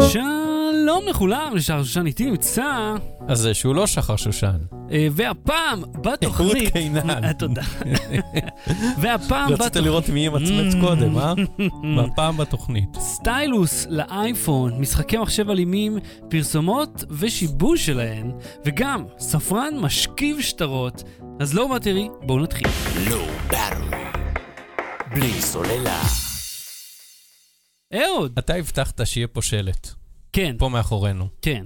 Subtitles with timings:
[0.00, 2.94] שלום לכולם, לשחר שושן איתי נמצא,
[3.28, 4.56] אז זה שהוא לא שחר שושן.
[4.90, 6.52] אה, והפעם בתוכנית...
[6.52, 7.24] רות קינן.
[7.24, 7.62] אה, תודה.
[9.00, 10.74] והפעם רצית לראות מי ימצמץ.
[10.80, 11.34] קודם, אה?
[11.96, 12.88] והפעם בתוכנית.
[12.98, 15.98] סטיילוס לאייפון, משחקי מחשב אלימים,
[16.28, 18.32] פרסומות ושיבוש שלהן,
[18.64, 21.02] וגם ספרן משכיב שטרות.
[21.40, 22.68] אז לא באטרי, בואו נתחיל.
[23.10, 24.04] לא באטרי.
[25.10, 26.27] בלי סוללה.
[27.94, 29.88] אהוד, אתה הבטחת שיהיה פה שלט,
[30.32, 31.28] כן, פה מאחורינו.
[31.42, 31.64] כן.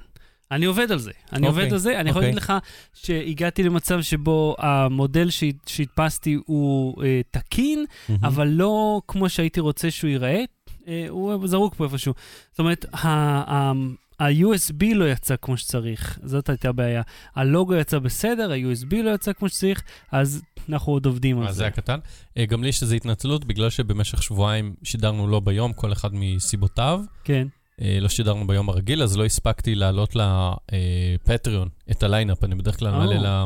[0.51, 1.11] אני עובד על זה.
[1.33, 2.01] אני אוקיי, עובד על זה.
[2.01, 2.35] אני יכול אוקיי.
[2.35, 2.53] להגיד לך
[2.95, 7.85] שהגעתי למצב שבו המודל שהד- שהדפסתי הוא אה, תקין,
[8.23, 10.43] אבל לא כמו שהייתי רוצה שהוא ייראה,
[10.89, 12.15] אה, הוא זרוק פה איפשהו.
[12.51, 13.09] זאת אומרת, ה-
[13.55, 13.73] ה-
[14.21, 17.03] ה-USB לא יצא כמו שצריך, זאת הייתה הבעיה.
[17.35, 19.83] הלוגו יצא בסדר, ה-USB לא יצא כמו שצריך,
[20.13, 21.65] אז אנחנו עוד עובדים על אז זה זה.
[21.65, 21.99] היה קטן.
[22.37, 27.01] אה, גם לי יש איזו התנצלות, בגלל שבמשך שבועיים שידרנו לא ביום, כל אחד מסיבותיו.
[27.25, 27.47] כן.
[27.83, 32.45] אה, לא שידרנו ביום הרגיל, אז לא הספקתי להעלות ל Patreon את ה lineup.
[32.45, 32.91] אני בדרך כלל.
[32.91, 33.45] מעלה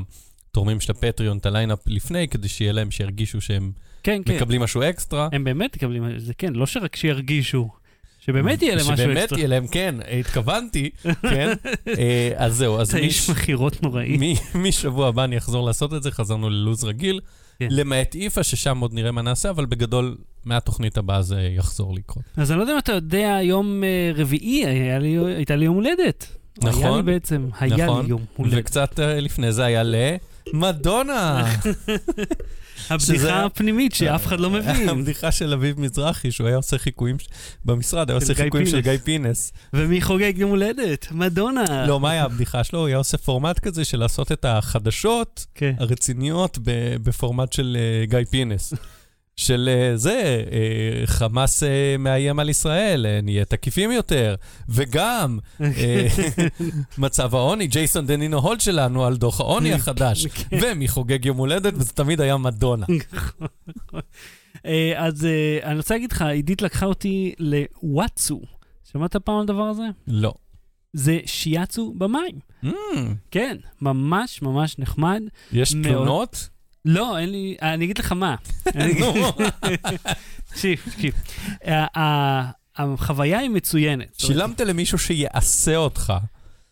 [0.50, 4.36] לתורמים של ה Patreon את ה lineup לפני, כדי שיהיה להם, שירגישו שהם כן, כן.
[4.36, 5.28] מקבלים משהו אקסטרה.
[5.32, 7.68] הם באמת מקבלים, זה כן, לא שרק שירגישו,
[8.26, 9.38] שבאמת יהיה להם משהו שבאמת אקסטרה.
[9.38, 10.90] יהיה להם, כן, התכוונתי,
[11.22, 11.52] כן.
[11.98, 14.34] אה, אז זהו, אז אתה מי- איש מכירות נוראי.
[14.54, 17.20] משבוע הבא אני אחזור לעשות את זה, חזרנו ללו"ז רגיל,
[17.58, 17.68] כן.
[17.70, 22.24] למעט איפה, ששם עוד נראה מה נעשה, אבל בגדול, מהתוכנית הבאה זה יחזור לקרות.
[22.36, 24.64] אז אני לא יודע אם אתה יודע, יום אה, רביעי
[25.36, 26.26] הייתה לי יום הולדת.
[26.62, 28.04] היה לי נכון, בעצם, היה נכון.
[28.04, 28.54] לי יום הולדת.
[28.58, 29.82] וקצת אה, לפני זה היה
[30.52, 31.44] למדונה.
[31.64, 31.96] שזה-
[32.90, 34.88] הבדיחה הפנימית שאף אחד לא מבין.
[34.92, 37.16] הבדיחה של אביב מזרחי, שהוא היה עושה חיקויים
[37.64, 38.80] במשרד, היה עושה חיקויים של.
[38.80, 39.52] גיא פינס.
[39.72, 41.06] ומי חוגג יום הולדת?
[41.10, 41.86] מדונה.
[41.86, 42.78] לא, מה היה הבדיחה שלו?
[42.78, 45.72] הוא היה עושה פורמט כזה של לעשות את החדשות כן.
[45.78, 46.58] הרציניות
[47.02, 48.72] בפורמט של אה, גיא פינס.
[49.40, 54.34] של אה, זה, אה, חמאס אה, מאיים על ישראל, נהיה תקיפים יותר,
[54.68, 55.38] וגם
[56.98, 60.58] מצב העוני, ג'ייסון דנינו הולד שלנו על דוח העוני החדש, כן.
[60.62, 62.86] ומי חוגג יום הולדת, וזה תמיד היה מדונה.
[64.96, 65.26] אז
[65.62, 68.40] אני רוצה להגיד לך, עידית לקחה אותי לוואטסו.
[68.92, 69.82] שמעת פעם על הדבר הזה?
[70.06, 70.34] לא.
[70.92, 72.38] זה שיאצו במים.
[72.64, 72.68] Mm,
[73.30, 75.22] כן, ממש ממש נחמד.
[75.52, 75.86] יש מאוד.
[75.94, 76.48] תלונות?
[76.86, 78.34] לא, אין לי, אני אגיד לך מה.
[80.48, 81.14] תקשיב, תקשיב.
[82.76, 84.14] החוויה היא מצוינת.
[84.18, 86.12] שילמת למישהו שיעשה אותך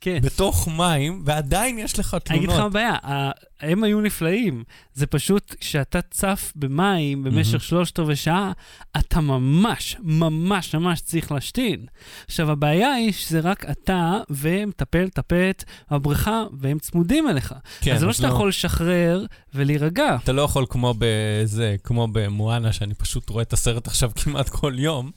[0.04, 0.18] כן.
[0.22, 2.94] בתוך מים, ועדיין יש לך אני אגיד לך מה תלונות.
[3.04, 4.64] הבעיה, הם היו נפלאים.
[4.94, 7.58] זה פשוט, כשאתה צף במים במשך מהמם.
[7.58, 8.52] שלושת רבעי שעה,
[8.96, 11.86] אתה ממש, ממש, ממש צריך להשתין.
[12.24, 17.54] עכשיו, הבעיה היא שזה רק אתה ומטפל, טפט, הבריכה, והם צמודים אליך.
[17.80, 20.16] כן, אז זה לא שאתה יכול לשחרר ולהירגע.
[20.24, 24.74] אתה לא יכול כמו בזה, כמו במואנה, שאני פשוט רואה את הסרט עכשיו כמעט כל
[24.78, 25.10] יום,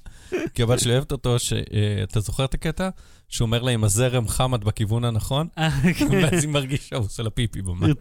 [0.54, 2.90] כי הבת שלי אוהבת אותו, שאתה זוכר את הקטע?
[3.30, 5.70] שהוא אומר לה עם הזרם חם את בכיוון הנכון, אה,
[6.12, 7.96] ואז היא מרגישה, הוא עושה לה פיפי במים.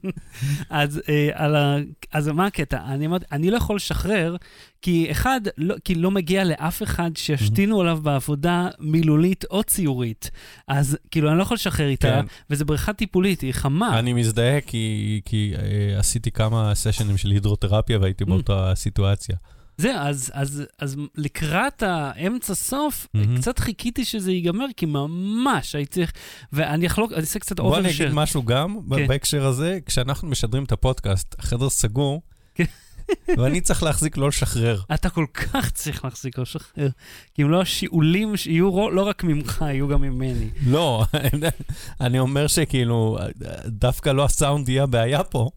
[0.70, 1.76] אז, אה.
[2.12, 2.78] אז מה הקטע?
[2.86, 4.36] אני, אני לא יכול לשחרר,
[4.82, 10.30] כי אחד, לא, כי לא מגיע לאף אחד שישתינו עליו בעבודה מילולית או ציורית.
[10.68, 12.26] אז כאילו, אני לא יכול לשחרר איתה, כן.
[12.50, 13.98] וזו בריכה טיפולית, היא חמה.
[13.98, 18.26] אני מזדהה כי, כי אה, עשיתי כמה סשנים של הידרותרפיה והייתי Mm.
[18.26, 19.36] באותה סיטואציה.
[19.82, 23.38] זה, אז, אז, אז לקראת האמצע-סוף, מהמם.
[23.38, 26.12] קצת חיכיתי שזה ייגמר, כי ממש הייתי צריך,
[26.52, 29.06] ואני אחלוק, אני אעשה קצת בוא אני אגיד משהו גם כן.
[29.06, 32.22] בהקשר הזה, כשאנחנו משדרים את הפודקאסט, החדר סגור,
[32.54, 32.64] כן.
[33.38, 34.80] ואני צריך להחזיק לא לשחרר.
[34.94, 36.88] אתה כל כך צריך להחזיק או לשחרר,
[37.34, 40.48] כי אם לא השיעולים שיהיו לא רק ממך, יהיו גם ממני.
[40.66, 41.04] לא,
[42.00, 43.18] אני אומר שכאילו,
[43.66, 45.50] דווקא לא הסאונד יהיה הבעיה פה,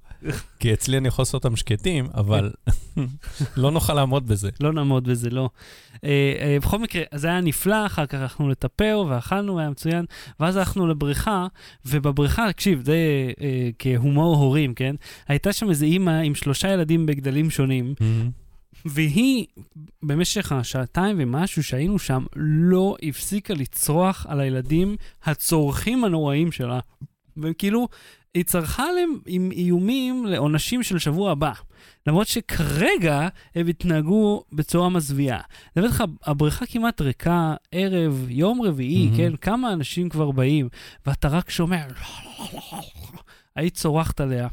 [0.59, 2.52] כי אצלי אני יכול לעשות אותם שקטים, אבל
[3.58, 4.50] לא נוכל לעמוד בזה.
[4.59, 5.50] לא נעמוד בזה, לא.
[6.03, 10.06] אה, אה, בכל מקרה, זה היה נפלא, אחר כך הלכנו לטפר ואכלנו, היה מצוין,
[10.40, 11.48] ואז הלכנו לבריכה,
[11.86, 12.98] ובבריכה, תקשיב, זה
[13.42, 14.96] אה, כהומור הורים, כן?
[15.28, 17.94] הייתה שם איזו אימא עם שלושה ילדים בגדלים שונים,
[18.86, 19.46] והיא,
[20.04, 26.80] במשך השעתיים ומשהו שהיינו שם, לא הפסיקה לצרוח על הילדים הצורכים הנוראים שלה.
[27.38, 27.88] וכאילו,
[28.36, 31.52] היא צרחה עליהם עם איומים לעונשים של שבוע הבא.
[32.08, 35.38] למרות שכרגע הם התנהגו בצורה מזוויעה.
[35.38, 39.18] אני אומר לך, הבריכה כמעט ריקה, ערב, יום רביעי, מהמם.
[39.18, 39.36] כן?
[39.36, 40.70] כמה אנשים כבר באים,
[41.06, 41.84] ואתה רק שומע,
[43.56, 44.48] היית צורחת עליה.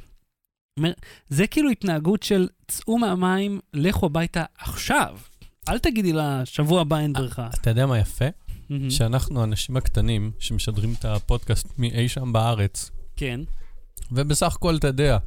[1.29, 5.19] זה כאילו התנהגות של צאו מהמים, לכו הביתה עכשיו.
[5.69, 7.49] אל תגידי לה, שבוע הבא אין בריכה.
[7.61, 8.25] אתה יודע מה יפה?
[8.89, 13.41] שאנחנו האנשים הקטנים שמשדרים את הפודקאסט מאי שם בארץ, כן.
[14.15, 15.19] ובסך הכל, אתה יודע,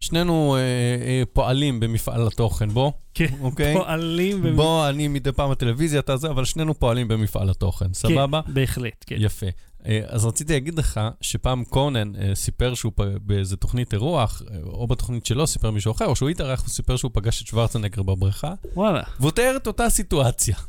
[0.00, 2.92] שנינו אה, אה, פועלים במפעל התוכן, בוא.
[3.14, 3.74] כן, אוקיי?
[3.76, 8.40] פועלים במ- בוא, אני מדי פעם בטלוויזיה, אתה זה, אבל שנינו פועלים במפעל התוכן, סבבה?
[8.46, 9.16] כן, בהחלט, כן.
[9.18, 9.46] יפה.
[9.86, 14.56] אה, אז רציתי להגיד לך שפעם קונן אה, סיפר שהוא פ- באיזה תוכנית אירוח, אה,
[14.64, 18.02] או בתוכנית שלו סיפר מישהו אחר, או שהוא התארח, הוא סיפר שהוא פגש את שוורצנגר
[18.02, 19.02] בבריכה, וואלה.
[19.20, 20.56] והוא תיאר את אותה סיטואציה?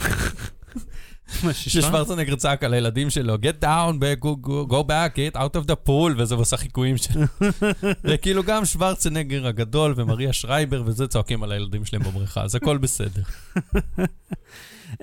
[1.53, 5.87] ששוורצנגר צעק על הילדים שלו, get down, go, go, go back, get out of the
[5.87, 7.25] pool, וזה ועושה חיקויים שלו.
[8.03, 13.21] וכאילו גם שוורצנגר הגדול ומריה שרייבר וזה צועקים על הילדים שלהם בבריכה, אז הכל בסדר.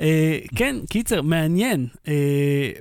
[0.00, 1.86] אה, כן, קיצר, מעניין.
[2.08, 2.12] אה,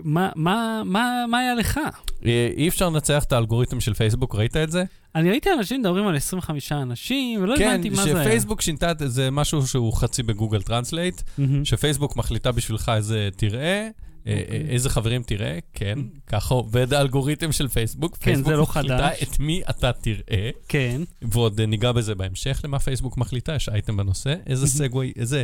[0.03, 1.79] מה- מה- מה מה היה לך?
[2.25, 4.83] אה, אי אפשר לנצח את האלגוריתם של פייסבוק, ראית את זה?
[5.15, 8.23] אני ראיתי אנשים מדברים על 25 אנשים, ולא כן, הבנתי מה זה היה.
[8.23, 11.65] שפייסבוק שינתה, את- זה משהו שהוא חצי ב Google Translate, מהמם.
[11.65, 13.89] שפייסבוק מחליטה בשבילך איזה תראה,
[14.27, 14.65] אה, אוקיי.
[14.69, 18.17] איזה חברים תראה, כן, ככה עובד האלגוריתם של פייסבוק.
[18.17, 19.23] כן, זה פייסבוק לא מחליטה חדש.
[19.23, 24.33] את מי אתה תראה, כן, ועוד ניגע בזה בהמשך, למה פייסבוק מחליטה, יש אייטם בנושא.
[24.47, 25.43] איזה segue, איזה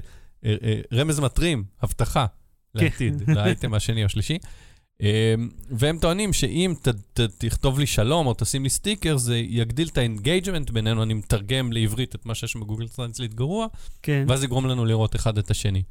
[0.94, 2.26] רמז מטרים, הבטחה
[2.78, 2.84] כן.
[2.84, 4.38] לעתיד, לאייטם השני או השלישי.
[5.02, 5.36] אה,
[5.72, 9.98] והם טוענים שאם ת, ת, תכתוב לי שלום או תשים לי סטיקר, זה יגדיל את
[9.98, 13.68] ה engagement בינינו, אני מתרגם לעברית את מה שיש ב Google Translate גרוע,
[14.02, 14.26] כן.
[14.28, 15.84] ואז יגרום לנו לראות אחד את השני.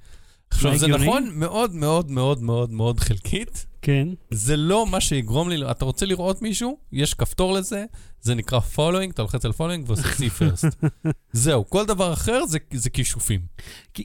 [0.50, 1.06] עכשיו, זה הגיוני?
[1.06, 4.08] נכון מאוד מאוד מאוד מאוד מאוד חלקית, כן.
[4.30, 6.78] זה לא מה שיגרום לי, אתה רוצה לראות מישהו?
[6.92, 7.84] יש כפתור לזה,
[8.20, 10.86] זה נקרא following, אתה לוחץ על following ועושה see first.
[11.32, 13.40] זהו, כל דבר אחר זה, זה כישופים.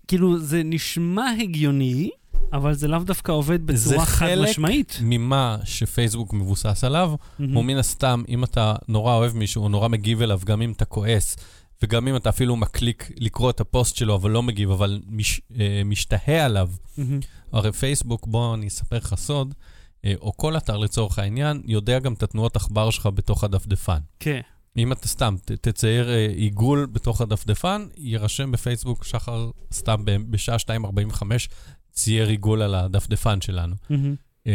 [0.07, 2.09] כאילו, זה נשמע הגיוני,
[2.53, 4.99] אבל זה לאו דווקא עובד זה בצורה חד חלק משמעית.
[5.01, 7.55] ממה שפייסבוק מבוסס עליו, מהמם.
[7.55, 10.85] הוא מן הסתם, אם אתה נורא אוהב מישהו, או נורא מגיב אליו, גם אם אתה
[10.85, 11.35] כועס,
[11.83, 15.81] וגם אם אתה אפילו מקליק לקרוא את הפוסט שלו, אבל לא מגיב, אבל מש, אה,
[15.85, 17.19] משתהה עליו, מהמם.
[17.51, 19.53] הרי פייסבוק, בוא אני אספר לך סוד,
[20.05, 23.99] אה, או כל אתר לצורך העניין, יודע גם את התנועות עכבר שלך בתוך הדפדפן.
[24.19, 24.41] כן.
[24.77, 31.23] אם אתה סתם ת, תצייר אה, עיגול בתוך הדפדפן, יירשם בפייסבוק, שחר סתם בשעה 2.45
[31.91, 33.75] צייר עיגול על הדפדפן שלנו.
[33.89, 34.15] מהמם.
[34.47, 34.53] אה,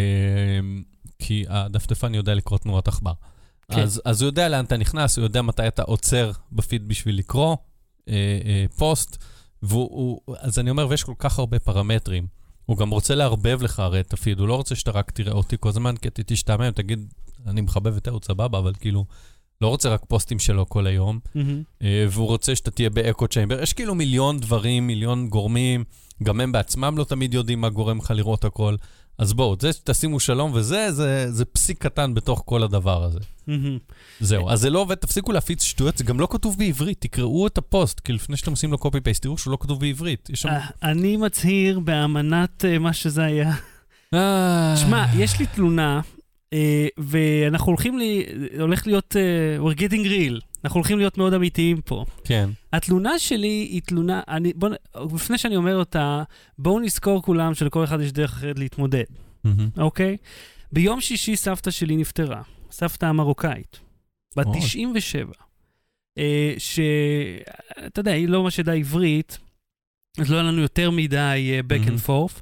[1.19, 3.13] כי הדפדפן יודע לקרוא תנועות עכבר.
[3.71, 3.83] כן.
[3.83, 7.57] אז, אז הוא יודע לאן אתה נכנס, הוא יודע מתי אתה עוצר בפיד בשביל לקרוא
[8.09, 8.15] אה,
[8.45, 9.17] אה, פוסט,
[9.63, 12.27] והוא, הוא, אז אני אומר, ויש כל כך הרבה פרמטרים.
[12.67, 15.57] הוא גם רוצה לערבב לך הרי את הפיד, הוא לא רוצה שאתה רק תראה אותי
[15.61, 17.13] כל הזמן, כי אתה תשתעמם, תגיד,
[17.47, 19.05] אני מחבב את אהוד סבבה, אבל כאילו,
[19.61, 21.63] לא רוצה רק פוסטים שלו כל היום, מהמם.
[21.83, 23.63] אה, והוא רוצה שאתה תהיה באקו צ'יימבר.
[23.63, 25.85] יש כאילו מיליון דברים, מיליון גורמים,
[26.23, 28.77] גם הם בעצמם לא תמיד יודעים מה גורם לך לראות הכל.
[29.21, 33.19] אז בואו, זה שתשימו שלום וזה, זה, זה פסיק קטן בתוך כל הדבר הזה.
[34.21, 37.59] זהו, אז זה לא עובד, תפסיקו להפיץ שטויות, זה גם לא כתוב בעברית, תקראו את
[37.59, 40.31] הפוסט, כי לפני שאתם עושים לו קופי פייסט, תראו שהוא לא כתוב בעברית.
[40.35, 40.49] שם...
[40.49, 43.53] אה, אני מצהיר באמנת אה, מה שזה היה.
[44.15, 46.01] אה, שמע, יש לי תלונה,
[46.99, 48.25] ואנחנו הולכים לי,
[48.61, 49.17] הולך להיות,
[49.61, 50.50] we're getting real.
[50.65, 52.05] אנחנו הולכים להיות מאוד אמיתיים פה.
[52.25, 52.51] כן.
[52.73, 54.69] התלונה שלי היא תלונה, אני, בוא,
[55.15, 56.23] לפני שאני אומר אותה,
[56.59, 59.05] בואו נזכור כולם שלכל אחד יש דרך אחרת להתמודד,
[59.45, 59.69] מהמם.
[59.79, 60.17] אוקיי?
[60.73, 63.81] ביום שישי סבתא שלי נפטרה, סבתא המרוקאית,
[64.37, 64.61] בת אוי.
[64.61, 65.33] 97,
[66.19, 69.39] אה, שאתה יודע, היא לא ממש ידעה עברית,
[70.19, 72.41] אז לא היה לנו יותר מדי אה, back and forth,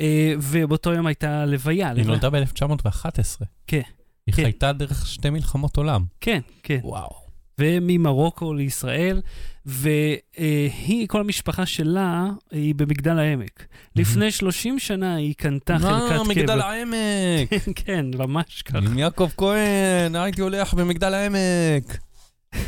[0.00, 1.90] אה, ובאותו יום הייתה לוויה.
[1.90, 3.44] היא נולדה ב-1911.
[3.66, 3.80] כן.
[4.26, 4.42] היא כן.
[4.42, 6.04] חייתה דרך שתי מלחמות עולם.
[6.20, 6.78] כן, כן.
[6.82, 7.21] וואו.
[7.62, 9.20] וממרוקו לישראל,
[9.66, 13.66] והיא, כל המשפחה שלה היא במגדל העמק.
[13.96, 16.62] לפני 30 שנה היא קנתה חלקת אה, מגדל קבר.
[16.66, 17.48] העמק.
[17.74, 18.78] כן, ממש ככה.
[18.78, 21.98] עם יעקב כהן, הייתי הולך במגדל העמק.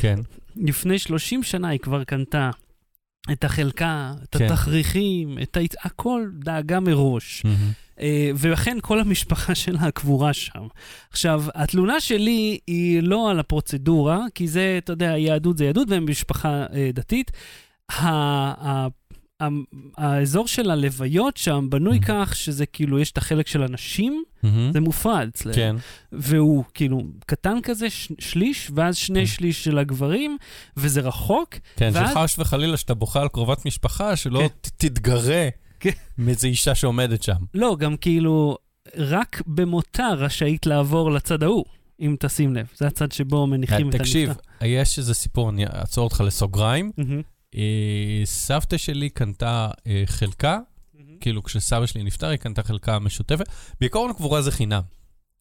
[0.00, 0.18] כן.
[0.56, 2.50] לפני 30 שנה היא כבר קנתה
[3.32, 4.44] את החלקה, את כן.
[4.44, 5.60] התכריכים, את ה...
[5.84, 7.42] הכל דאגה מראש.
[8.00, 10.66] אה, ולכן כל המשפחה שלה קבורה שם.
[11.10, 16.06] עכשיו, התלונה שלי היא לא על הפרוצדורה, כי זה, אתה יודע, יהדות זה יהדות והם
[16.10, 17.30] משפחה אה, דתית.
[19.96, 22.04] האזור של הלוויות שם בנוי Mhm.
[22.06, 24.72] כך שזה כאילו, יש את החלק של הנשים, מהמם.
[24.72, 25.52] זה מופרד אצלם.
[25.54, 25.76] כן.
[26.12, 29.26] והוא כאילו קטן כזה, ש- שליש, ואז שני כן.
[29.26, 30.36] שליש של הגברים,
[30.76, 31.54] וזה רחוק.
[31.76, 34.46] כן, ואז- שחש וחלילה שאתה בוכה על קרובת משפחה, שלא כן.
[34.60, 35.48] ת- תתגרה
[35.80, 35.90] כן.
[36.18, 37.36] מאיזו אישה שעומדת שם.
[37.54, 38.56] לא, גם כאילו,
[38.96, 41.64] רק במותה רשאית לעבור לצד ההוא,
[42.00, 42.66] אם תשים לב.
[42.76, 43.98] זה הצד שבו מניחים את הנפטר.
[43.98, 44.30] תקשיב,
[44.62, 46.90] יש איזה סיפור, אני אעצור אותך לסוגריים.
[46.98, 47.22] מהמם.
[47.56, 50.58] אה, סבתא שלי קנתה אה, חלקה,
[51.20, 53.48] כאילו כשסבא שלי נפטר, היא קנתה חלקה משותפת.
[53.80, 54.82] בעיקרון קבורה זה חינם.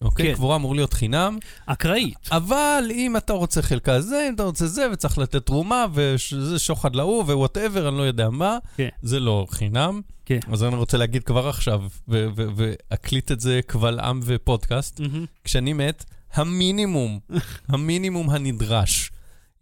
[0.02, 0.28] אוקיי?
[0.28, 0.34] כן.
[0.34, 2.30] קבורה אמור להיות חינם, אקראית.
[2.32, 6.96] אבל אם אתה רוצה חלקה זה, אם אתה רוצה זה, וצריך לתת תרומה, וזה שוחד
[6.96, 8.90] להוא, ו whatever, אני לא יודע מה, כן.
[9.02, 10.02] זה לא חינם.
[10.26, 10.40] כן.
[10.52, 15.26] אז אני רוצה להגיד כבר עכשיו, ואקליט את זה קבל עם ופודקאסט, מהמם.
[15.44, 17.20] כשאני מת, המינימום,
[17.70, 19.12] המינימום הנדרש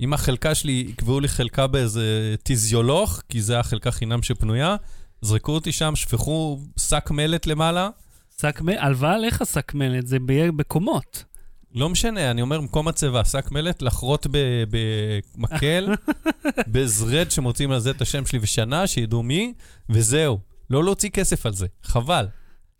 [0.01, 4.75] אם החלקה שלי, יקבעו לי חלקה באיזה טיזיולוך, כי זה החלקה חינם שפנויה,
[5.21, 7.89] זרקו אותי שם, שפכו שק מלט למעלה.
[8.41, 10.17] שק מלט, הלוואה עליך שק מלט, זה
[10.55, 11.23] בקומות.
[11.75, 14.27] לא משנה, אני אומר, במקום הצבע, שק מלט, לחרוט
[15.35, 15.87] במקל,
[16.71, 19.53] בזרד שמוצאים על זה את השם שלי ושנה, שידעו מי,
[19.89, 20.39] וזהו.
[20.69, 22.27] לא להוציא כסף על זה, חבל.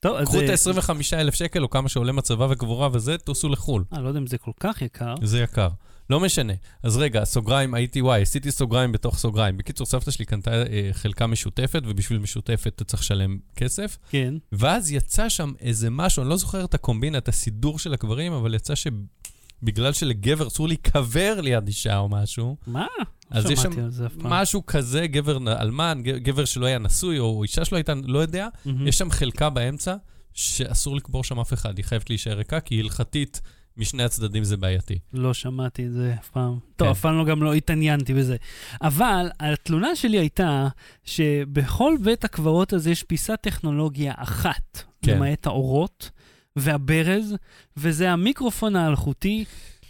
[0.08, 0.72] טוב, אז קחו את זה...
[0.72, 3.84] ה-25,000 שקל, או כמה שעולה מצבה וקבורה וזה, טוסו לחו"ל.
[3.94, 5.16] אה, לא יודע אם זה כל כך יקר.
[5.24, 5.70] זה יקר.
[6.10, 6.54] לא משנה.
[6.84, 9.58] אז רגע, סוגריים, הייתי, וואי, עשיתי סוגריים בתוך סוגריים.
[9.58, 13.98] בקיצור, סבתא שלי קנתה אה, חלקה משותפת, ובשביל משותפת אתה צריך לשלם כסף.
[14.10, 14.34] כן.
[14.52, 18.54] ואז יצא שם איזה משהו, אני לא זוכר את הקומבינה, את הסידור של הקברים, אבל
[18.54, 18.76] יצא
[19.62, 22.88] שבגלל שלגבר אסור להיקבר ליד אישה או משהו, מה?
[23.30, 23.72] אז יש שם.
[24.20, 28.88] משהו כזה, גבר אלמן, גבר שלא היה נשוי, או אישה שלא הייתה, לא יודע, מהמם.
[28.88, 29.96] יש שם חלקה באמצע,
[30.34, 33.42] שאסור לקבור שם אף אחד, היא חייבת להישאר ריקה, כי הלכתית,
[33.78, 35.00] משני הצדדים זה בעייתי.
[35.14, 36.60] לא שמעתי את זה אף פעם.
[36.76, 36.92] טוב, כן.
[36.92, 38.36] אף פעם לא גם לא התעניינתי בזה.
[38.82, 40.68] אבל התלונה שלי הייתה
[41.04, 45.16] שבכל בית הקברות הזה יש פיסת טכנולוגיה אחת, כן.
[45.16, 46.12] למעט האורות
[46.58, 47.36] והברז,
[47.78, 49.46] וזה המיקרופון האלחוטי,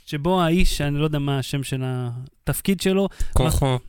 [0.05, 3.79] שבו האיש, אני לא יודע מה השם של התפקיד שלו, כוחו.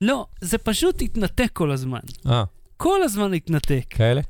[0.00, 1.98] לא, זה פשוט התנתק כל הזמן.
[2.26, 2.44] אה,
[2.76, 3.84] כל הזמן התנתק.
[3.90, 4.20] כאלה?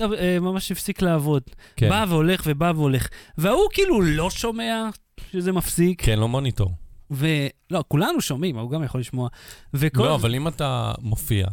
[0.00, 1.42] לא, אה, ממש הפסיק לעבוד.
[1.76, 1.88] כן.
[1.88, 3.08] בא והולך ובא והולך.
[3.38, 4.88] וההוא כאילו לא שומע
[5.32, 6.04] שזה מפסיק.
[6.04, 6.72] כן, לא מוניטור.
[7.10, 9.28] ולא, כולנו שומעים, הוא גם יכול לשמוע.
[9.74, 10.02] וכל...
[10.04, 11.46] לא, אבל אם אתה מופיע,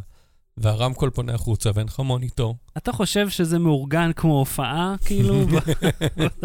[0.60, 5.44] והרמקול פונה החוצה ואין לך מוניטור, אתה חושב שזה מאורגן כמו הופעה, כאילו?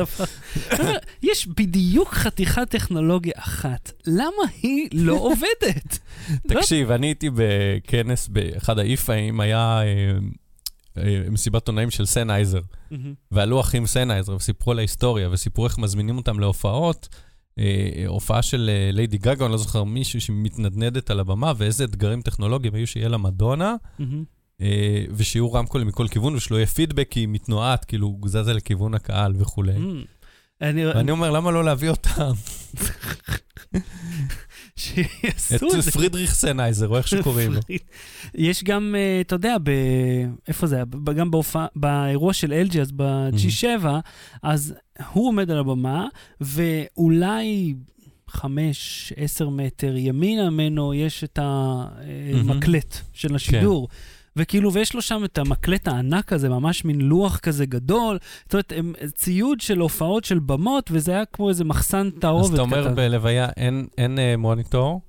[1.23, 5.99] יש בדיוק חתיכת טכנולוגיה אחת, למה היא לא עובדת?
[6.47, 10.11] תקשיב, אני הייתי בכנס באחד ה IFA ים, היה אה,
[10.97, 12.61] אה, מסיבת עיתונאים של Sennheiser,
[13.31, 17.09] ועלו אחים Sennheiser וסיפרו על ההיסטוריה, וסיפרו איך מזמינים אותם להופעות.
[17.59, 22.21] אה, הופעה של אה, ליידי גגה, אני לא זוכר מישהו שמתנדנדת על הבמה, ואיזה אתגרים
[22.21, 23.75] טכנולוגיים היו שיהיה לה מדונה,
[24.61, 29.33] אה, ושיהיו רמקולים מכל כיוון, ושלא יהיה פידבק, כי היא מתנועת, כאילו, זזה לכיוון הקהל
[29.37, 29.73] וכולי.
[30.61, 30.85] אני...
[30.85, 32.31] ואני אומר, למה לא להביא אותם?
[34.75, 35.91] שיעשו את את זה.
[35.91, 37.59] פרידריך סנאייזר, או איך שקוראים לו.
[38.49, 39.71] יש גם, אה, אתה יודע, ב...
[40.47, 40.85] איפה זה היה?
[41.15, 43.85] גם בהופעה, באירוע של אלג'י, אז ב-G7,
[44.43, 44.73] אז
[45.13, 46.07] הוא עומד על הבמה,
[46.41, 47.73] ואולי
[48.27, 53.87] חמש, עשר מטר ימינה ממנו יש את המקלט של השידור.
[54.35, 58.17] וכאילו, ויש לו שם את המקלט הענק הזה, ממש מין לוח כזה גדול.
[58.43, 62.53] זאת אומרת, הם- ציוד של הופעות של במות, וזה היה כמו איזה מחסן תערובת אז
[62.53, 62.95] אתה אומר קטן.
[62.95, 65.01] בלוויה, אין- אין אה, מוניטור,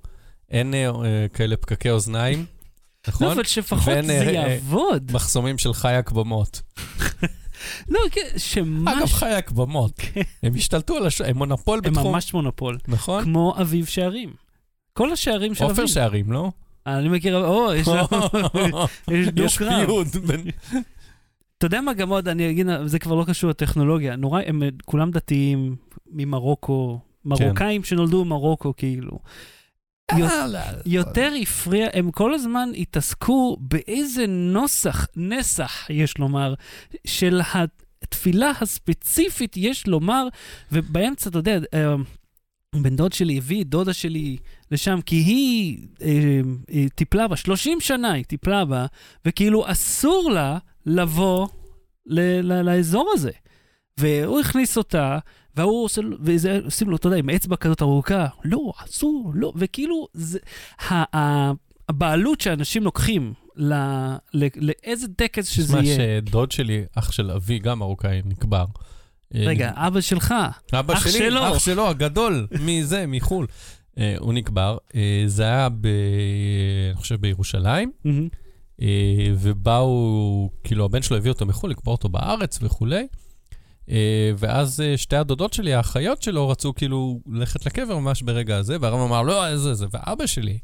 [0.51, 3.27] אין אה, אה, כאלה פקקי אוזניים, לא, נכון?
[3.31, 5.11] אבל לפחות ואין, זה אה, אה, יעבוד.
[5.15, 6.63] מחסומים של חייק במות.
[7.91, 8.99] לא, כן, שמה...
[8.99, 10.01] אגב, חייק במות.
[10.43, 11.21] הם השתלטו על הש...
[11.21, 12.79] הם מונופול הם בתחום, ממש מונופול.
[12.89, 13.25] נכון?
[13.25, 14.33] כמו אביב שערים.
[14.93, 15.77] כל השערים של אביב.
[15.79, 16.51] עופר שערים, לא?
[16.87, 18.09] אני מכיר, או, יש לנו,
[19.11, 19.87] יש דו יש קרב.
[19.87, 20.41] פיוד בין...
[21.59, 24.17] אתה יודע מה גם עוד, אני אגיד, זה כבר לא קשור לטכנולוגיה.
[24.17, 25.77] נורא, הם אה, כולם דתיים
[26.13, 29.19] ממרוקו, מרוקאים שנולדו במרוקו, כאילו.
[30.87, 36.55] יותר הפריע, הם כל הזמן התעסקו באיזה נוסח, נסח, יש לומר,
[37.07, 37.41] של
[38.03, 40.29] התפילה הספציפית, יש לומר,
[40.73, 41.95] ובאמצע, אתה יודע, אה,
[42.83, 44.37] בן דוד שלי הביא את דודה שלי
[44.71, 46.41] לשם, כי היא אה,
[46.75, 48.87] אה, טיפלה בה, 30 שנה היא טיפלה בה,
[49.25, 51.49] וכאילו אסור לה לבוא
[52.07, 53.31] ל- ל- לאזור הזה.
[54.01, 55.19] והוא הכניס אותה,
[55.57, 60.07] והוא עושה, וזה, עושים לו, אתה יודע, עם אצבע כזאת ארוכה, לא, אסור, לא, וכאילו,
[60.13, 60.39] זה,
[60.89, 61.53] ה, ה,
[61.89, 63.75] הבעלות שאנשים לוקחים ל,
[64.35, 66.21] ל, לאיזה טקס שזה תשמע יהיה.
[66.21, 68.65] שדוד שלי, אח של אבי, גם מרוקאי, נקבר.
[69.35, 70.35] אה, רגע, אבא שלך,
[70.73, 71.53] אבא אח שלי, שלו.
[71.53, 73.47] אח שלו הגדול, מזה, מחו"ל.
[73.99, 74.79] אה, הוא נקבר.
[74.95, 75.87] אה, זה היה, ב...
[76.91, 77.93] אני חושב, בירושלים,
[78.83, 78.87] אה,
[79.39, 83.07] ובאו, כאילו, הבן שלו הביא אותו מחו"ל, לקבור אותו בארץ וכולי.
[83.91, 88.77] אה, ואז אה, שתי הדודות שלי, האחיות שלו, רצו כאילו ללכת לקבר ממש ברגע הזה,
[88.81, 89.87] והרב אמר, לא, איזה זה.
[89.91, 90.59] ואבא שלי,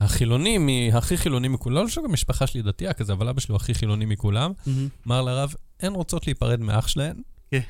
[0.00, 3.56] החילוני, מ- הכי חילוני מכולם, לא שגם המשפחה שלי דתייה כזה, אבל אבא שלי הוא
[3.56, 4.88] הכי חילוני מכולם, מהמם.
[5.06, 7.16] אמר לרב, הן רוצות להיפרד מאח שלהן,
[7.50, 7.60] כן.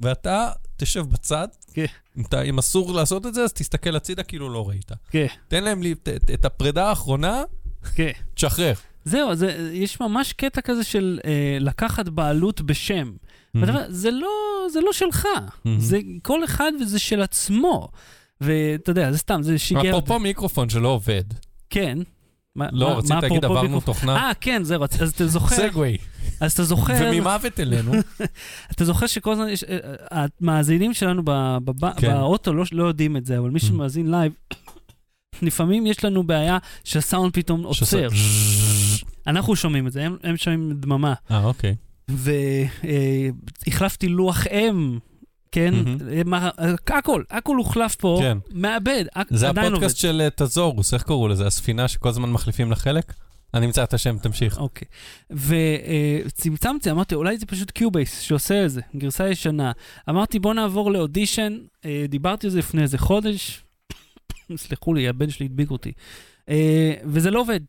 [0.00, 1.84] ואתה תשב בצד, כן.
[2.18, 4.92] אם, אתה, אם אסור לעשות את זה, אז תסתכל הצידה כאילו לא ראית.
[5.10, 7.42] כן, תן להם לי, את, את הפרידה האחרונה,
[7.94, 8.10] כן.
[8.34, 8.74] תשחרר.
[9.04, 13.12] זהו, זה, יש ממש קטע כזה של אה, לקחת בעלות בשם.
[13.54, 14.28] ואתה אומר, זה לא,
[14.72, 15.26] זה לא שלך,
[15.64, 15.80] מהמם.
[15.80, 17.88] זה כל אחד וזה של עצמו.
[18.40, 19.90] ואתה יודע, זה סתם, זה שיגר...
[19.90, 21.24] אפרופו מיקרופון שלא עובד.
[21.70, 21.98] כן.
[22.72, 23.80] לא, רציתי להגיד, עברנו?
[23.80, 24.16] תוכנה.
[24.16, 25.96] אה, כן, זהו, אז אתה זוכר, סגווי.
[26.40, 27.92] אז אתה זוכר, וממוות אלינו.
[28.72, 29.76] אתה זוכר שכל הזמן יש, אה,
[30.12, 31.22] אה, המאזינים שלנו
[31.96, 32.12] כן.
[32.12, 33.62] באוטו לא לא יודעים את זה, אבל מי Mm.
[33.62, 34.32] שמאזין live,
[35.42, 38.08] לפעמים יש לנו בעיה שהסאונד פתאום עוצר.
[39.26, 41.14] אנחנו שומעים את זה, הם, הם שומעים דממה.
[41.30, 41.74] אה, אוקיי.
[42.08, 44.98] והחלפתי לוח אם,
[45.56, 45.74] כן?
[45.74, 46.30] מהמם.
[46.30, 46.50] מה-
[46.86, 48.38] הכל, הכל הוחלף פה, כן.
[48.52, 49.76] מעבד, זה עדיין עובד.
[49.76, 51.46] הפודקאסט של אה, תזאוס, איך קראו לזה?
[51.46, 53.12] הספינה שכל הזמן מחליפים לה חלק?
[53.54, 54.58] אני אמצא את השם, תמשיך.
[54.58, 54.88] אוקיי.
[55.30, 59.72] וצמצמתי, אמרתי, אולי זה פשוט Cubase שעושה את זה, גרסה ישנה.
[60.10, 63.62] אמרתי, בוא נעבור לאודישן, אה, דיברתי על זה לפני איזה חודש,
[64.56, 65.92] סלחו לי, הבן שלי הדביק אותי.
[66.48, 67.60] אה, וזה לא עובד.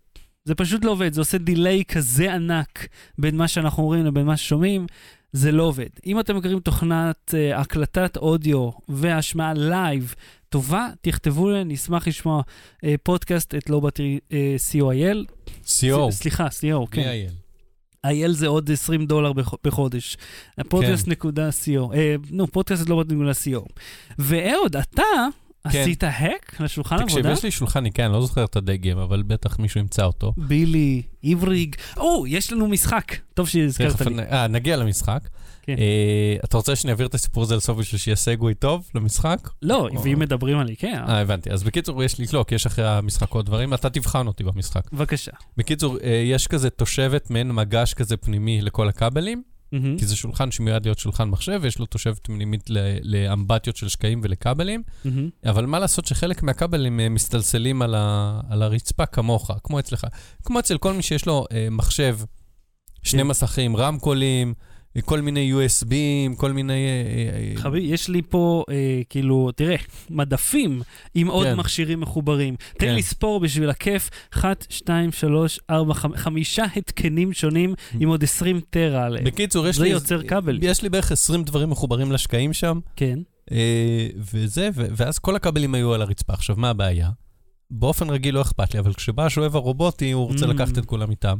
[0.46, 4.38] זה פשוט לא עובד, זה עושה delay כזה ענק בין מה שאנחנו אומרים לבין מה
[4.38, 4.86] ששומעים,
[5.34, 5.90] זה לא עובד.
[6.06, 10.16] אם אתם מכירים תוכנת אה, הקלטת אודיו והשמעה live
[10.50, 12.42] טובה, תכתבו לי, נשמח לשמוע
[12.84, 15.32] אה, podcast at Low Battery אה, co.il.
[15.66, 16.12] CO.
[16.12, 17.02] ס- סליחה, co, כן.
[18.06, 18.32] אייל?
[18.32, 20.18] זה עוד 20 דולר בח- בחודש.
[20.70, 23.68] פודקאסט.co, אה, נו, פודקאסט לא נקודה co.
[24.20, 25.47] ואהוד, אתה כן.
[25.68, 27.34] עשית האק לשולחן תקשיב, עבודה?
[27.34, 30.34] יש לי שולחן איקאה, אני לא זוכר את הדגם, אבל בטח מישהו ימצא אותו.
[30.38, 33.16] בילי, עבריג, או, יש לנו משחק.
[33.34, 34.20] טוב שהזכרת לי.
[34.20, 35.20] אה, נגיע למשחק.
[35.62, 35.76] כן.
[35.78, 39.50] אה, אתה רוצה שאני אעביר את הסיפור הזה לסוף בשביל שיהיה סגווי טוב למשחק?
[39.62, 41.52] לא, או- ואם מדברים על איקאה, אה, הבנתי.
[41.52, 44.92] אז בקיצור, יש לי, לא, כי יש אחרי המשחק עוד דברים, אתה תבחן אותי במשחק.
[44.94, 45.32] בבקשה.
[45.58, 50.52] בקיצור, אה, יש כזה תושבת, מעין מגש כזה פנימי לכל הכבלים, מהמם, כי זה שולחן
[50.52, 52.70] שמיועד להיות שולחן מחשב, ויש לו תושבת פנימית
[53.02, 55.30] לאמבטיות של שקעים ולכבלים, מהמם.
[55.46, 60.08] אבל מה לעשות שחלק מהכבלים אה, מסתלסלים על, ה, על הרצפה כמוך, כמו אצלך.
[60.46, 62.18] כמו אצל כל מי שיש לו אה, מחשב,
[63.04, 63.28] שני כן.
[63.28, 64.54] מסכים, רמקולים,
[65.06, 66.74] כל מיני USBים, כל מיני...
[66.74, 66.80] אה,
[67.56, 68.76] אה, חביבי, יש לי פה, אה,
[69.10, 69.76] כאילו, תראה,
[70.10, 70.82] מדפים
[71.16, 71.56] עם עוד כן.
[71.56, 72.56] מכשירים מחוברים.
[72.56, 72.88] תן כן.
[72.94, 78.60] לי לספור בשביל הכיף, 1, 2, 3, 4, 5, חמישה התקנים שונים עם עוד 20
[78.70, 79.26] טרה עליהם.
[79.26, 79.90] בקיצור, יש זה לי...
[79.90, 80.60] יוצר כבל.
[80.62, 83.20] יש לי בערך 20 דברים מחוברים לשקעים שם, כן.
[83.52, 86.34] אה, וזה, ו- ואז כל הכבלים היו על הרצפה.
[86.34, 87.10] עכשיו, מה הבעיה?
[87.72, 90.50] באופן רגיל לא אכפת לי, אבל כשבא השואב הרובוטי, הוא רוצה Mm.
[90.50, 91.38] לקחת את כולם איתם.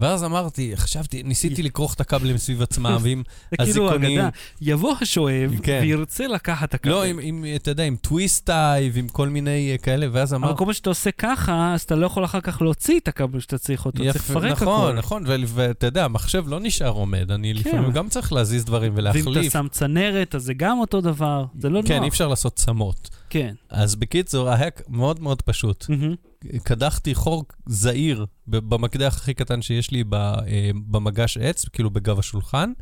[0.00, 3.22] ואז אמרתי, חשבתי, ניסיתי לכרוך את הכבלים סביב עצמם, ועם...
[3.50, 4.28] זה כאילו הזיכונים- אגדה.
[4.60, 5.78] יבוא השואב כן.
[5.82, 6.90] וירצה לקחת את הכבל.
[6.92, 10.42] לא, עם, עם, אתה יודע, עם twist tie, עם כל מיני אה, כאלה, ואז אבל
[10.44, 10.58] אמרתי...
[10.58, 13.58] כל פעם שאתה עושה ככה, אז אתה לא יכול אחר כך להוציא את הכבל שאתה
[13.58, 14.98] צריך אותו, צריך יפה, לפרק נכון, הכל.
[14.98, 17.60] נכון, ו- ואתה יודע, המחשב לא נשאר עומד, אני כן.
[17.70, 19.52] לפעמים גם צריך להזיז דברים ואם אתה ולהחליף.
[19.52, 21.44] שם צנרת, אז זה גם אותו דבר.
[21.58, 21.88] זה לא נוח.
[21.88, 23.08] כן, אי אפשר לעשות צמות.
[23.30, 23.54] כן.
[23.70, 25.86] אז בקיצור, ה hack מאוד מאוד פשוט.
[25.88, 26.14] מהמם.
[26.62, 32.72] קדחתי חור זעיר במקדח הכי קטן שיש לי אה, במגש עץ, כאילו בגב השולחן.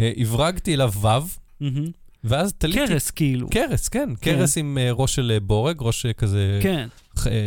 [0.00, 1.26] אה, הברגתי אליו וו.
[2.24, 2.86] ואז תליתי...
[2.86, 3.50] קרס כאילו.
[3.50, 4.14] קרס, כן.
[4.20, 6.88] קרס עם אה, ראש של בורג, ראש כזה כן.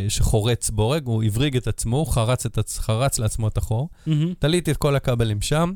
[0.10, 3.89] שחורץ בורג, הוא הבריג את עצמו, הוא חרץ, את, חרץ לעצמו את החור.
[4.08, 4.34] מהמם.
[4.39, 5.73] תליתי את כל הכבלים שם,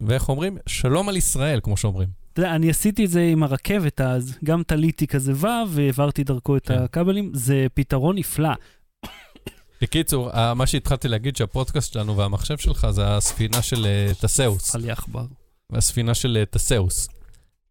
[0.00, 0.58] ואיך אומרים?
[0.66, 2.08] שלום על ישראל, כמו שאומרים.
[2.32, 6.56] אתה יודע, אני עשיתי את זה עם הרכבת אז, גם תליתי כזה ו' והעברתי דרכו
[6.56, 6.82] את כן.
[6.82, 8.50] הכבלים, זה פתרון נפלא.
[9.80, 14.74] בקיצור, אה, מה שהתחלתי להגיד שהפודקאסט שלנו והמחשב שלך זה הספינה של אה, תסאוס.
[14.74, 15.24] על יחבר.
[15.72, 17.08] הספינה של אה, תסאוס.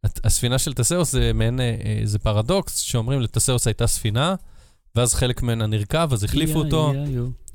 [0.04, 1.60] הספינה של תסאוס זה מעין,
[2.04, 4.36] זה פרדוקס שאומרים לתסאוס הייתה ספינה,
[4.96, 6.94] ואז חלק ממנה נרקב, אז החליפו אותו,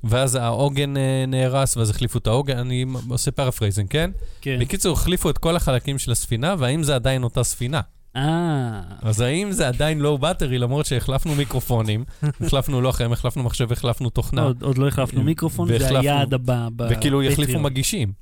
[0.04, 0.94] ואז העוגן
[1.28, 4.10] נהרס, ואז החליפו את העוגן, אני עושה paraphrasing, כן?
[4.40, 4.58] כן.
[4.60, 7.80] בקיצור, החליפו את כל החלקים של הספינה, והאם זה עדיין אותה ספינה?
[8.16, 12.04] אה, אז האם זה עדיין Low Battery, למרות שהחלפנו מיקרופונים,
[12.46, 16.34] החלפנו לוח אם, החלפנו מחשב, החלפנו תוכנה, עוד עוד לא החלפנו מיקרופון, זה והחלפנו- היעד
[16.34, 16.68] הבא.
[16.76, 17.58] ב- וכאילו יחליפו.
[17.60, 18.12] מגישים.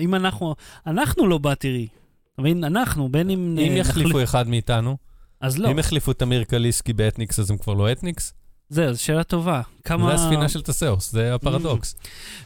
[0.00, 0.54] אם אנחנו,
[0.86, 1.86] אנחנו לא באטרי.
[2.34, 2.64] אתה מבין?
[2.64, 3.56] אנחנו, בין אם...
[3.58, 4.96] אם יחליפו אחד מאיתנו,
[5.40, 5.70] אז לא.
[5.70, 8.34] אם יחליפו את אמיר קליסקי באתניקס, אז הם כבר לא אתניקס?
[8.68, 9.60] זהו, זו שאלה טובה.
[9.84, 10.06] כמה...
[10.06, 11.94] זה הספינה של תסאוס, זה הפרדוקס.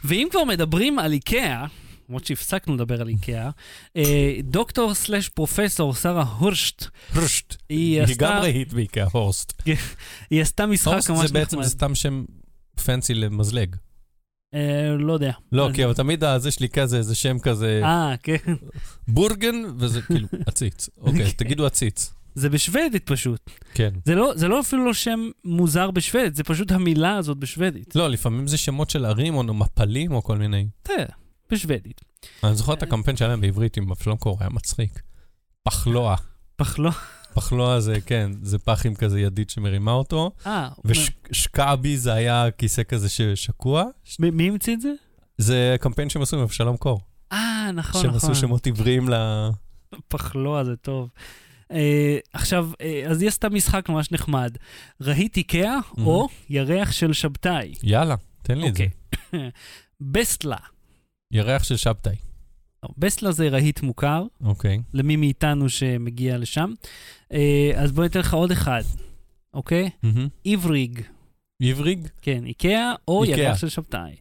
[0.05, 1.67] ואם כבר מדברים על איקאה,
[2.09, 3.51] למרות שהפסקנו לדבר על איקאה,
[3.97, 7.57] אה, דוקטור סלאש פרופסור שרה הורשט, הורשט.
[7.69, 9.63] היא היא עשתה, גם ראית בעיקר, הורסט.
[10.31, 11.65] היא עשתה משחק הורסט ממש זה בעצם, נחמד.
[11.65, 12.25] זה סתם שם
[12.85, 13.77] פנסי למזלג.
[14.55, 15.33] אה, לא יודע.
[15.53, 18.55] לא, כי אבל תמיד הזה שלי כזה, זה שם כזה, אה, כן.
[19.09, 20.89] בורגן, וזה כאילו עציץ.
[21.01, 22.13] אוקיי, תגידו עציץ.
[22.35, 23.51] זה בשוודית פשוט.
[23.75, 23.91] כן.
[24.05, 27.97] זה לא, זה לא אפילו לא שם מוזר בשוודית, זה פשוט המילה הזאת בשוודית.
[27.97, 30.67] לא, לפעמים זה שמות של ערים או מפלים או כל מיני.
[30.83, 31.05] תראה,
[31.51, 32.01] בשוודית.
[32.45, 35.03] אני זוכר את הקמפיין שלהם בעברית עם אבשלום קור, היה מצחיק.
[35.63, 36.17] פחלוע.
[36.57, 36.91] פחלו.
[37.35, 42.83] פחלוע זה, כן, זה פח עם כזה ידית שמרימה אותו, אה, ושקעבי זה היה כיסא
[42.83, 43.85] כזה ששקוע.
[44.19, 44.93] מי המציא את זה?
[45.39, 47.01] זה קמפיין שהם עשו עם אבשלום קור.
[47.33, 48.31] אה, נכון, שהם נכון.
[48.31, 49.15] עשו שמות עבריים ל...
[50.09, 51.09] פחלוע זה טוב.
[51.73, 51.77] Uh,
[52.33, 54.57] עכשיו, uh, אז היא עשתה משחק ממש נחמד.
[55.01, 57.75] ראית איקאה או ירח של שבתאי.
[57.83, 58.85] יאללה, תן לי את זה.
[59.33, 59.51] אוקיי.
[60.13, 60.57] בסטלה.
[61.37, 62.17] ירח של שבתאי.
[62.99, 64.81] בסטלה זה רהיט מוכר, אוקיי.
[64.95, 66.73] למי מאיתנו שמגיע לשם.
[67.33, 67.37] Uh,
[67.77, 68.83] אז בוא ניתן לך עוד אחד.
[69.55, 69.91] אוקיי?
[70.03, 70.29] מהמם.
[70.47, 71.01] איבריג,
[71.61, 72.09] איבריג?
[72.23, 73.39] כן, איקאה או איקאה.
[73.39, 74.17] ירח של שבתאי.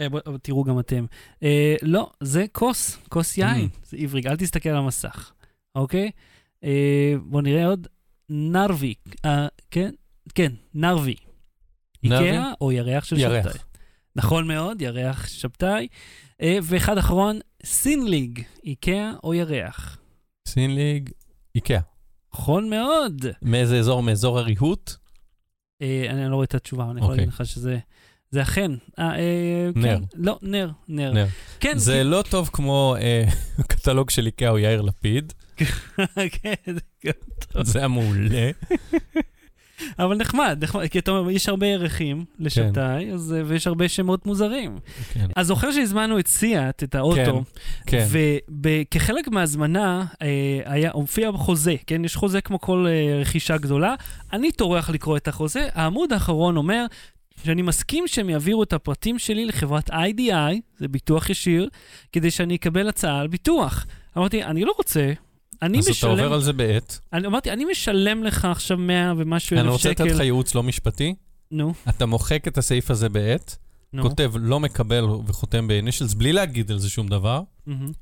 [0.00, 0.06] אה,
[0.42, 1.06] תראו גם אתם.
[1.42, 3.68] אה, לא, זה כוס, כוס יין.
[3.84, 5.32] זה איבריג, אל תסתכל על המסך,
[5.74, 6.10] אוקיי?
[6.64, 7.86] אה, בוא נראה עוד.
[8.30, 9.90] נרווי, אה, כן,
[10.34, 11.14] כן, נרווי.
[12.04, 13.18] איקאה או ירח של.
[13.18, 13.60] שבתאי.
[14.16, 15.88] נכון מאוד, ירח שבתאי.
[16.42, 19.98] אה, ואחד אחרון, סינליג, איקאה או ירח.
[20.48, 21.10] סינליג,
[21.54, 21.80] איקאה.
[22.34, 23.26] נכון מאוד.
[23.42, 24.02] מאיזה אזור?
[24.02, 24.92] מאזור הריהוט?
[25.82, 27.16] אה, אני לא רואה את התשובה, אני יכול אוקיי.
[27.16, 27.78] להגיד לך שזה...
[28.30, 28.70] זה אכן.
[28.98, 29.98] אה, אה, נר.
[29.98, 31.12] כן, לא, נר, נר.
[31.12, 31.26] נר.
[31.60, 33.24] כן, זה לא טוב כמו אה,
[33.68, 35.32] קטלוג של איקאה או יאיר לפיד,
[36.42, 37.62] כן, זה גם טוב.
[37.62, 38.50] זה היה מעולה.
[39.98, 44.26] אבל נחמד, נחמד, כי אתה אומר, יש הרבה ירחים לשבתאי, אז, אה, ויש הרבה שמות
[44.26, 44.78] מוזרים.
[45.12, 47.44] כן, אז זוכר שהזמנו את סיאט, את האוטו,
[47.86, 48.06] כן.
[48.62, 52.04] וכחלק מההזמנה אה, היה, הופיע בחוזה, כן?
[52.04, 53.94] יש חוזה כמו כל אה, רכישה גדולה.
[54.32, 56.86] אני טורח לקרוא את החוזה, העמוד האחרון אומר
[57.44, 61.68] שאני מסכים שהם יעבירו את הפרטים שלי לחברת IDI, זה ביטוח ישיר,
[62.12, 63.86] כדי שאני אקבל הצעה על ביטוח.
[64.16, 65.12] אמרתי, אני לא רוצה,
[65.62, 66.10] אני אז אתה משלם...
[66.10, 66.98] עובר על זה בעט.
[67.12, 70.14] אני אמרתי, אני משלם לך עכשיו 100 ומשהו אני אלף רוצה לתת שקל.
[70.14, 71.14] לך ייעוץ לא משפטי.
[71.50, 73.56] נו, אתה מוחק את הסעיף הזה בעט,
[73.92, 74.02] נו.
[74.02, 77.42] כותב לא מקבל וחותם באינישלס בלי להגיד על זה שום דבר.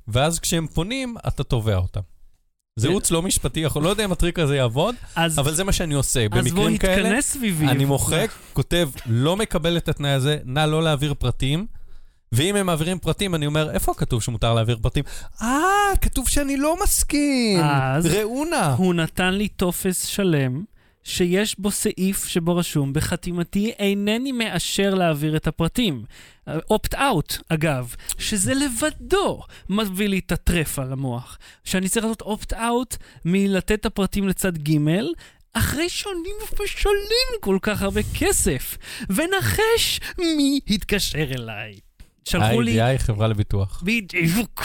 [0.08, 2.00] ואז כשהם פונים, אתה תובע אותם.
[2.76, 2.88] זה.
[2.88, 5.94] ייעוץ לא משפטי, יכול לא יודע אם הטריק הזה יעבוד, אז, אבל זה מה שאני
[5.94, 6.26] עושה.
[6.32, 7.18] אז במקרים כאלה.
[7.62, 11.66] אני מוחק, כותב לא מקבל את התנאי הזה, נא לא להעביר פרטים.
[12.32, 15.04] ואם הם מעבירים פרטים, אני אומר, איפה כתוב שמותר להעביר פרטים?
[15.42, 15.56] אה,
[16.00, 17.60] כתוב שאני לא מסכים.
[17.64, 18.74] אז- ראו נא.
[18.76, 20.64] הוא נתן לי טופס שלם,
[21.04, 26.04] שיש בו סעיף שבו רשום, בחתימתי אינני מאשר להעביר את הפרטים.
[26.70, 31.38] אופט-אאוט, אגב, שזה לבדו מביא לי את הטרף על המוח.
[31.64, 34.78] שאני צריך לעשות אופט-אאוט מלתת את הפרטים לצד ג',
[35.52, 36.28] אחרי שאני
[36.64, 38.78] משלם כל כך הרבה כסף.
[39.10, 41.85] ונחש מי התקשר אליי.
[42.26, 42.80] שלחו לי...
[42.80, 43.82] ה-IDI חברה לביטוח.
[43.86, 44.64] בדיוק.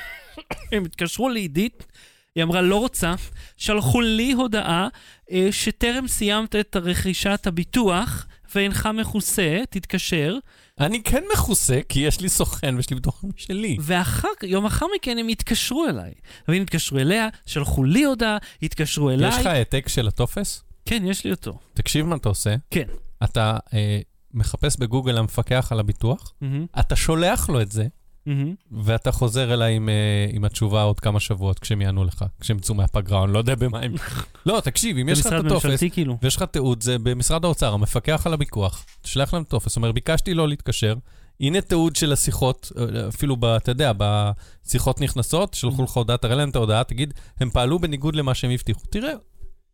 [0.72, 1.86] הם התקשרו לעידית,
[2.34, 3.14] היא אמרה לא רוצה,
[3.56, 4.88] שלחו לי הודעה
[5.32, 10.38] אה, שטרם סיימת את רכישת הביטוח ואינך מכוסה, תתקשר,
[10.80, 13.76] אני כן מכוסה, כי יש לי סוכן ויש לי ביטוח משלי.
[13.80, 16.12] ואחר יום אחר מכן הם התקשרו אליי.
[16.48, 19.28] והם התקשרו אליה, שלחו לי הודעה, התקשרו אליי.
[19.28, 20.62] יש לך העתק של הטופס?
[20.84, 21.58] כן, יש לי אותו.
[21.74, 22.54] תקשיב מה אתה עושה.
[22.70, 22.86] כן.
[23.24, 24.00] אתה אה,
[24.34, 27.86] מחפש בגוגל המפקח על הביטוח, מהמם, אתה שולח לו את זה,
[28.26, 28.54] מהמם.
[28.72, 32.74] ואתה חוזר אליי עם, אה, עם התשובה עוד כמה שבועות כשהם יענו לך, כשהם יצאו
[32.74, 33.94] מהפגרה, אני לא יודע במה הם...
[34.46, 36.18] לא, תקשיב, אם יש לך את הטופס, כאילו.
[36.22, 40.48] ויש לך תיעוד, זה במשרד האוצר, המפקח על הפיקוח, תשלח להם טופס, אומר, ביקשתי לא
[40.48, 40.94] להתקשר,
[41.40, 46.36] הנה תיעוד של השיחות, אה, אפילו, ב, אתה יודע, בשיחות נכנסות, שלחו לך הודעה, תראה
[46.36, 48.80] להם את ההודעה, תגיד, הם פעלו בניגוד למה שהם הבטיחו.
[48.90, 49.12] תראה,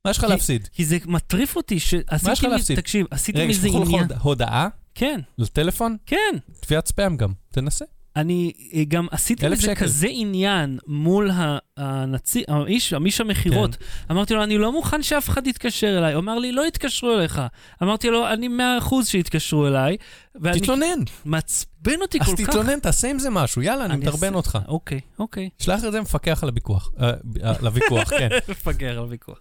[0.09, 0.69] מה יש לך להפסיד?
[0.73, 1.95] כי זה מטריף אותי מה יש
[2.25, 2.77] לך שעשיתי, להפסיד?
[2.81, 4.03] תקשיב, עשיתי רגע, מזה שלחו לך עניין.
[4.05, 5.97] הוד- הודעה כן, לטלפון?
[6.07, 6.17] כן.
[6.61, 7.85] תביעת ספאם גם, תנסה.
[8.19, 9.75] אני אה, גם עשיתי מזה שקל.
[9.75, 11.31] כזה עניין מול
[11.77, 13.75] הנציג, האיש, איש המכירות.
[13.75, 13.85] כן.
[14.11, 16.13] אמרתי לו, אני לא מוכן שאף אחד יתקשר אליי.
[16.13, 17.43] הוא אמר לי, לא יתקשרו אליך.
[17.83, 19.97] אמרתי לו, אני מאה אחוז שיתקשרו אליי.
[20.41, 22.51] ואני תתלונן, מעצבן אותי אז כל כך.
[22.51, 24.59] תתלונן, תעשה עם זה משהו, יאללה, אני מדרבן אותך.
[24.69, 25.49] אוקיי, אוקיי.
[25.59, 27.11] שלח את זה מפקח על הוויכוח, אה,
[27.45, 28.29] אה, לוויכוח, כן.
[28.49, 29.39] מפגר על הוויכוח.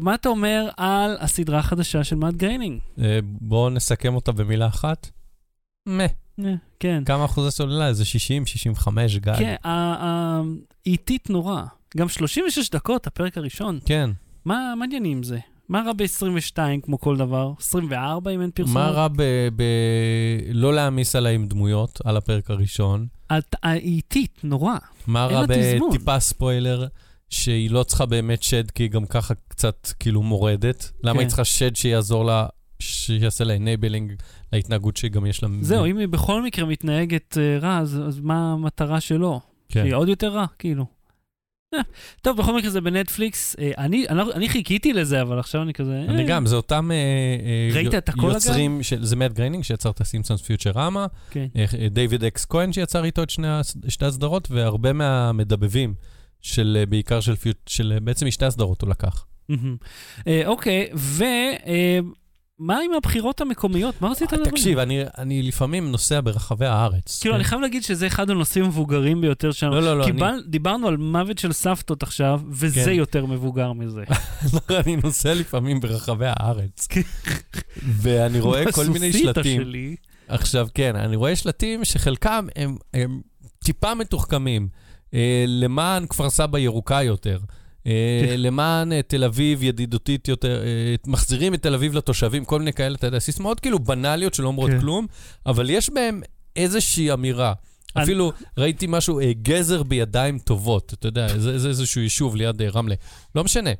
[0.00, 2.80] מה אתה אומר על הסדרה החדשה של מאט גריינינג?
[3.22, 5.10] בואו נסכם אותה במילה אחת.
[5.86, 6.06] מה,
[6.80, 7.02] כן.
[7.06, 7.88] כמה אחוזי סוללה?
[7.88, 9.34] איזה 60, 65 גג.
[9.38, 9.54] כן,
[10.86, 11.62] איטית נורא.
[11.96, 13.78] גם 36 דקות, הפרק הראשון.
[13.84, 14.10] כן.
[14.44, 15.38] מה העניינים עם זה?
[15.68, 17.52] מה רע ב-22 כמו כל דבר?
[17.60, 18.82] 24 אם אין פרסומות?
[18.82, 19.08] מה רע
[19.56, 19.62] ב...
[20.52, 23.06] לא להעמיס עליי עם דמויות על הפרק הראשון?
[23.38, 24.74] את- איטית, נורא.
[25.06, 25.44] מה רע.
[25.46, 26.86] בטיפה ספוילר?
[27.30, 30.92] שהיא לא צריכה באמת שד, כי היא גם ככה קצת כאילו מורדת.
[31.04, 31.18] למה כן.
[31.20, 32.46] היא צריכה שד שיעזור לה,
[32.82, 34.12] שיעשה לה enabling
[34.52, 35.48] להתנהגות שגם יש לה...
[35.60, 39.40] זהו, אם היא בכל מקרה מתנהגת אה, רע, אז אז מה המטרה שלו?
[39.68, 39.82] כן.
[39.82, 40.86] שהיא עוד יותר רע, כאילו.
[41.74, 41.80] אה,
[42.22, 43.56] טוב, בכל מקרה זה בנטפליקס.
[43.58, 46.04] אה, אני אני לא- אני חיכיתי לזה, אבל עכשיו אני כזה...
[46.08, 46.90] אני גם, זה אותם
[47.74, 51.46] ראית את הכל, יוצרים, של, זה מאט גריינינג שיצר את הסימפסונס פיוטרמה, כן.
[51.90, 53.48] דיוויד אקס כהן שיצר איתו את שני,
[53.88, 55.94] שתי הסדרות, והרבה מהמדבבים
[56.40, 57.34] של, בעיקר של,
[57.66, 59.26] של בעצם משתי הסדרות הוא לקח.
[59.48, 59.76] מהמם.
[60.26, 60.90] אה, אוקיי,
[62.62, 64.02] ומה עם הבחירות המקומיות?
[64.02, 64.50] מה רצית לדבר?
[64.50, 67.20] תקשיב, אני, אני לפעמים נוסע ברחבי הארץ.
[67.20, 67.36] כאילו, כן?
[67.36, 69.74] אני חייב להגיד שזה אחד הנושאים המבוגרים ביותר שלנו.
[69.74, 72.92] לא, לא, לא, אני, קיבל, דיברנו על מוות של סבתות עכשיו, וזה כן.
[72.92, 74.02] יותר מבוגר מזה.
[74.70, 76.88] לא, אני נוסע לפעמים ברחבי הארץ.
[77.82, 79.60] ואני רואה כל מיני שלטים.
[79.60, 79.96] שלי.
[80.28, 83.20] עכשיו, כן, אני רואה שלטים שחלקם הם, הם
[83.64, 84.68] טיפה מתוחכמים,
[85.14, 87.38] אה, למען כפר סבא ירוקה יותר.
[87.86, 88.40] אה, כן.
[88.40, 92.94] למען אה, תל אביב ידידותית יותר, אה, מחזירים את תל אביב לתושבים, כל מיני כאלה,
[92.94, 94.80] אתה יודע, סיסמאות כאילו בנאליות שלא אומרות כן.
[94.80, 95.06] כלום,
[95.46, 96.20] אבל יש בהן
[96.56, 97.52] איזושהי אמירה.
[97.94, 102.94] אפילו ראיתי משהו, גזר בידיים טובות, אתה יודע, זה איזשהו יישוב ליד רמלה.
[103.34, 103.70] לא משנה.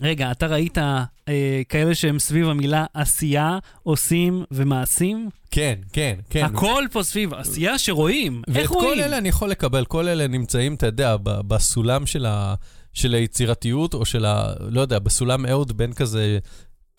[0.00, 5.28] רגע, אתה ראית אה, כאלה שהם סביב המילה עשייה, עושים ומעשים?
[5.50, 6.44] כן, כן, כן.
[6.44, 8.42] הכל פה סביב עשייה שרואים.
[8.48, 9.00] ואת איך כל רואים?
[9.00, 12.54] אלה אני יכול לקבל, כל אלה נמצאים, אתה יודע, בסולם של, ה,
[12.96, 14.52] של היצירתיות, או של ה...
[14.60, 16.38] לא יודע, בסולם אהוד בין כזה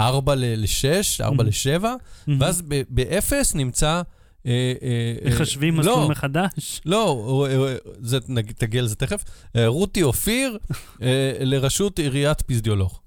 [0.01, 0.85] 4 ל-6,
[1.23, 1.47] 4 Mhm.
[1.47, 2.41] ל-7, מהמם.
[2.41, 4.01] ואז ב- באפס נמצא...
[4.45, 6.81] אה, אה, אה, חשבים לא, מסלול מחדש?
[6.85, 7.47] לא,
[8.01, 8.17] זה,
[8.57, 9.23] תגיע לזה תכף.
[9.65, 10.57] רותי אופיר
[11.51, 13.01] לראשות עיריית פזדיולוך.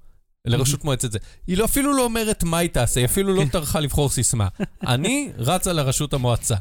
[0.45, 1.19] לראשות מועצת זה.
[1.47, 4.47] היא לא, אפילו לא אומרת מה היא תעשה, היא אפילו לא טרחה לבחור סיסמה.
[4.87, 6.55] אני רצה לראשות המועצה.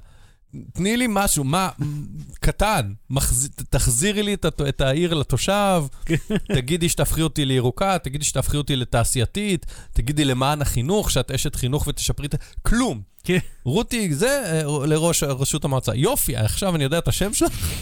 [0.72, 1.68] תני לי משהו, מה,
[2.40, 3.48] קטן, מחז...
[3.70, 5.84] תחזירי לי את, את העיר לתושב,
[6.54, 12.26] תגידי שתהפכי אותי לירוקה, תגידי שתהפכי אותי לתעשייתית, תגידי למען החינוך, שאת אשת חינוך ותשפרי
[12.26, 12.34] את...
[12.62, 13.00] כלום.
[13.24, 13.38] כן.
[13.64, 15.94] רותי, זה אה, לראש רשות המועצה.
[15.94, 17.72] יופי, עכשיו אני יודע את השם שלך?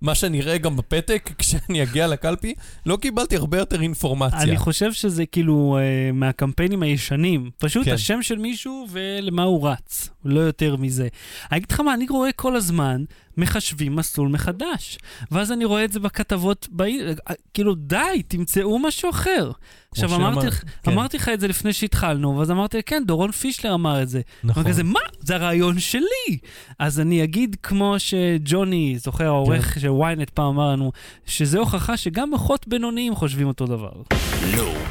[0.00, 2.54] מה שאני אראה גם בפתק כשאני אגיע לקלפי,
[2.86, 4.42] לא קיבלתי הרבה יותר אינפורמציה.
[4.42, 7.50] אני חושב שזה כאילו אה, מהקמפיינים הישנים.
[7.58, 7.92] פשוט כן.
[7.92, 11.08] השם של מישהו ולמה הוא רץ, לא יותר מזה.
[11.52, 13.04] אני אגיד לך מה, אני רואה כל הזמן
[13.38, 14.98] מחשבים מסלול מחדש.
[15.30, 19.50] ואז אני רואה את זה בכתבות, אה, כאילו די, תמצאו משהו אחר.
[19.92, 20.92] עכשיו אמרתי לך, כן.
[20.92, 24.20] אמרתי לך את זה לפני שהתחלנו, ואז אמרתי, כן, דורון פישלר אמר את זה.
[24.44, 24.62] נכון.
[24.66, 25.00] וכזה, מה?
[25.20, 26.38] זה הרעיון שלי.
[26.78, 29.80] אז אני אגיד כמו שג'וני, זוכר, העורך כן.
[29.80, 30.92] של ynet פעם אמר לנו,
[31.26, 33.92] שזה הוכחה שגם מוחות בינוניים חושבים אותו דבר.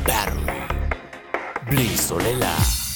[0.05, 0.67] Battery.
[1.69, 2.86] בלי סוללה.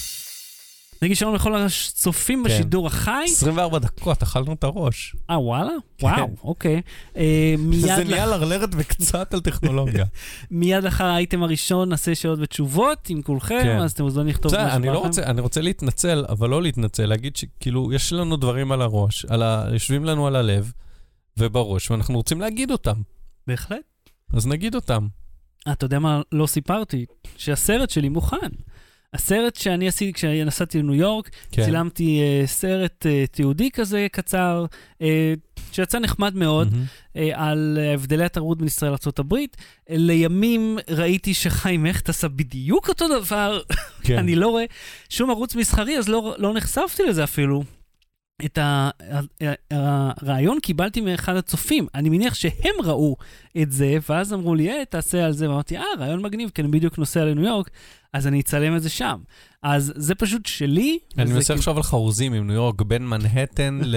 [1.04, 2.50] נגיד שלום לכל הצופים כן.
[2.50, 3.24] בשידור החי.
[3.28, 5.16] 24 דקות, אכלנו את הראש.
[5.30, 5.72] אה, וואלה?
[5.98, 6.08] כן.
[6.08, 6.82] וואו, אוקיי.
[7.18, 10.06] אה, מיד זה לח- נהיה לרלרת וקצת על טכנולוגיה.
[10.52, 13.80] מיד לאחר האייטם הראשון נעשה שאלות ותשובות עם כולכם, כן.
[13.80, 15.00] אז אתם מוזמנים לכתוב בסדר, מה אני שבא לא.
[15.00, 19.44] רוצה, אני רוצה להתנצל, אבל לא להתנצל, להגיד שכאילו, יש לנו דברים על הראש, על
[19.44, 19.66] ה...
[19.74, 20.72] יושבים לנו על הלב
[21.38, 22.96] ובראש, ואנחנו רוצים להגיד אותם.
[23.48, 23.80] בהחלט.
[24.34, 25.08] אז נגיד אותם.
[25.68, 27.06] אה, אתה יודע מה לא סיפרתי?
[27.38, 28.38] שהסרט שלי מוכן.
[29.13, 31.63] הסרט שאני עשיתי כשנסעתי לניו יורק, כן.
[31.65, 34.65] צילמתי אה, סרט אה, תיעודי כזה קצר,
[35.02, 35.34] אה,
[35.71, 36.86] שיצא נחמד מאוד, מהמם.
[37.15, 39.34] אה, על הבדלי התרבות בין ישראל לארה"ב.
[39.34, 39.45] אה,
[39.89, 43.62] לימים ראיתי שחיים הכט עשה בדיוק אותו דבר,
[44.04, 44.17] כן.
[44.24, 44.65] אני לא רואה
[45.10, 47.63] שום ערוץ מסחרי, אז לא, לא נחשפתי לזה אפילו.
[48.45, 48.60] את
[49.71, 53.15] הרעיון קיבלתי מאחד הצופים, אני מניח שהם ראו
[53.62, 56.71] את זה, ואז אמרו לי, אה, תעשה על זה, ואמרתי, אה, רעיון מגניב, כי אני
[56.71, 57.69] בדיוק נוסע לניו יורק,
[58.13, 59.19] אז אני אצלם את זה שם.
[59.63, 63.80] אז זה פשוט שלי, אני מנסה כאילו לחשוב על חרוזים עם ניו יורק, בין מנהטן
[63.91, 63.95] ל...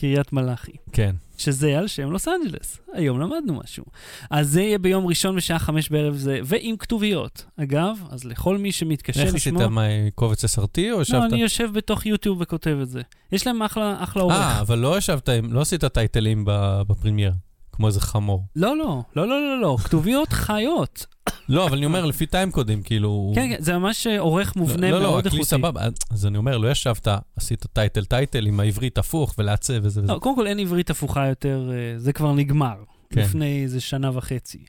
[0.00, 1.14] קריית מלאכי, כן.
[1.36, 2.78] שזה על שם לוס אנג'לס.
[2.92, 3.84] היום למדנו משהו.
[4.30, 7.44] אז זה יהיה ביום ראשון בשעה חמש בערב, זה, ועם כתוביות.
[7.56, 9.68] אגב, אז לכל מי שמתקשה איך עשית, לשמוע...
[9.68, 9.82] מה,
[10.14, 11.32] קובץ SRT או לא, ישבת?
[11.32, 13.02] אני יושב בתוך יוטיוב וכותב את זה.
[13.32, 14.36] יש להם אחלה, אחלה עורך.
[14.36, 17.32] אה, אבל לא ישבת, לא עשית טייטלים ב- בפרמייר,
[17.76, 18.44] כמו איזה חמור.
[18.56, 21.06] לא, לא, לא, לא, לא, לא, כתוביות חיות.
[21.48, 23.32] לא, אבל אני אומר, לפי טיים קודים, כאילו...
[23.34, 25.50] כן, כן, זה ממש עורך מובנה לא, לא, מאוד הכלי איכותי.
[25.50, 25.80] סבבה.
[26.10, 30.12] אז אני אומר, לא ישבת, עשית טייטל טייטל עם העברית הפוך ולעצב וזה וזה.
[30.12, 32.74] לא, קודם כל אין עברית הפוכה יותר, אה, זה כבר נגמר.
[33.10, 33.20] כן.
[33.20, 34.64] לפני איזה שנה וחצי.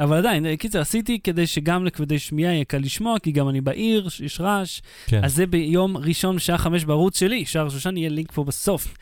[0.00, 3.60] אבל עדיין, אה, קיצר, עשיתי כדי שגם לכבדי שמיעה יהיה קל לשמוע, כי גם אני
[3.60, 4.80] בעיר, יש רעש.
[5.06, 5.24] כן.
[5.24, 8.94] אז זה ביום ראשון בשעה חמש בערוץ שלי, שער שושן יהיה לינק פה בסוף.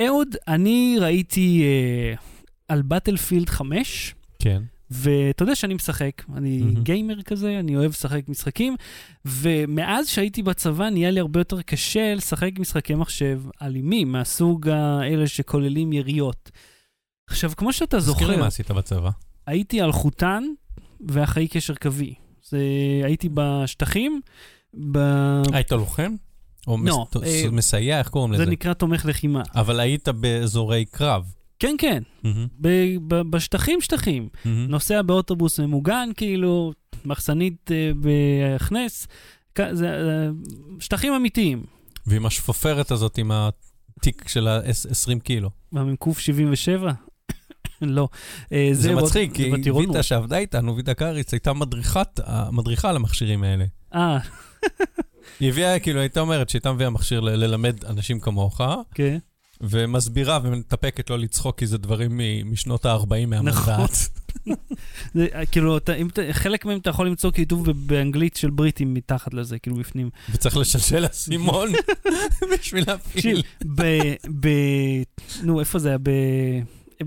[0.00, 2.14] אהוד, אני ראיתי אה,
[2.68, 4.62] על באטלפילד 5, כן.
[4.90, 6.82] ואתה יודע שאני משחק, אני מהמם.
[6.82, 8.76] גיימר כזה, אני אוהב לשחק משחקים,
[9.24, 15.92] ומאז שהייתי בצבא נהיה לי הרבה יותר קשה לשחק משחקי מחשב אלימים, מהסוג האלה שכוללים
[15.92, 16.50] יריות.
[17.30, 19.10] עכשיו, כמו שאתה תזכיר לי זוכר, מה עשית בצבא.
[19.46, 20.44] הייתי על חוטן
[21.08, 22.14] ואחראי קשר קווי.
[22.42, 22.58] זה,
[23.04, 24.20] הייתי בשטחים,
[24.92, 24.98] ב...
[25.52, 26.14] היית לוחם?
[26.66, 28.50] או לא, מס- אה, מסייע, איך קוראים זה לזה?
[28.50, 29.42] נקרא תומך לחימה.
[29.54, 31.24] אבל היית באזורי קרב.
[31.58, 32.02] כן, כן,
[32.60, 32.68] ב-
[33.08, 34.28] ב- בשטחים, שטחים.
[34.44, 34.66] מהמם.
[34.70, 36.72] נוסע באוטובוס ממוגן, כאילו,
[37.04, 39.06] מחסנית אה, בהכנס,
[39.54, 40.28] כ- זה, אה,
[40.80, 41.64] שטחים אמיתיים.
[42.06, 45.50] ועם השפופרת הזאת, עם התיק של ה-20 קילו.
[45.72, 46.92] מהמ"ק 77?
[47.82, 48.08] לא.
[48.52, 49.70] אה, זה ב- מצחיק, זה כי.
[49.70, 52.20] ויטה שעבדה איתנו, ויטה קריץ, הייתה מדריכת,
[52.52, 53.64] מדריכה על המכשירים האלה.
[53.94, 54.18] אה,
[55.40, 58.60] היא הביאה, כאילו, הייתה אומרת שהייתה מביאה מכשיר ל- ללמד אנשים כמוך,
[58.94, 59.18] כן.
[59.60, 63.54] ומסבירה ומתאפקת לא לצחוק, כי זה דברים משנות ה-40 מהמנדט.
[63.54, 63.86] נכון.
[65.14, 68.94] זה, אה, כאילו, אתה, אם, אתה- חלק מהם אתה יכול למצוא כיתוב באנגלית של בריטים
[68.94, 70.10] מתחת לזה, כאילו בפנים.
[70.30, 71.68] וצריך לשלשל אסימון
[72.52, 73.42] בשביל להפעיל.
[73.74, 73.82] ב...
[74.40, 74.48] ב...
[75.42, 75.98] נו, איפה זה היה?
[75.98, 76.10] ב...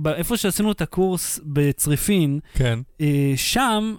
[0.08, 2.80] איפה שעשינו את הקורס בצריפין, כן.
[3.02, 3.96] אה, שם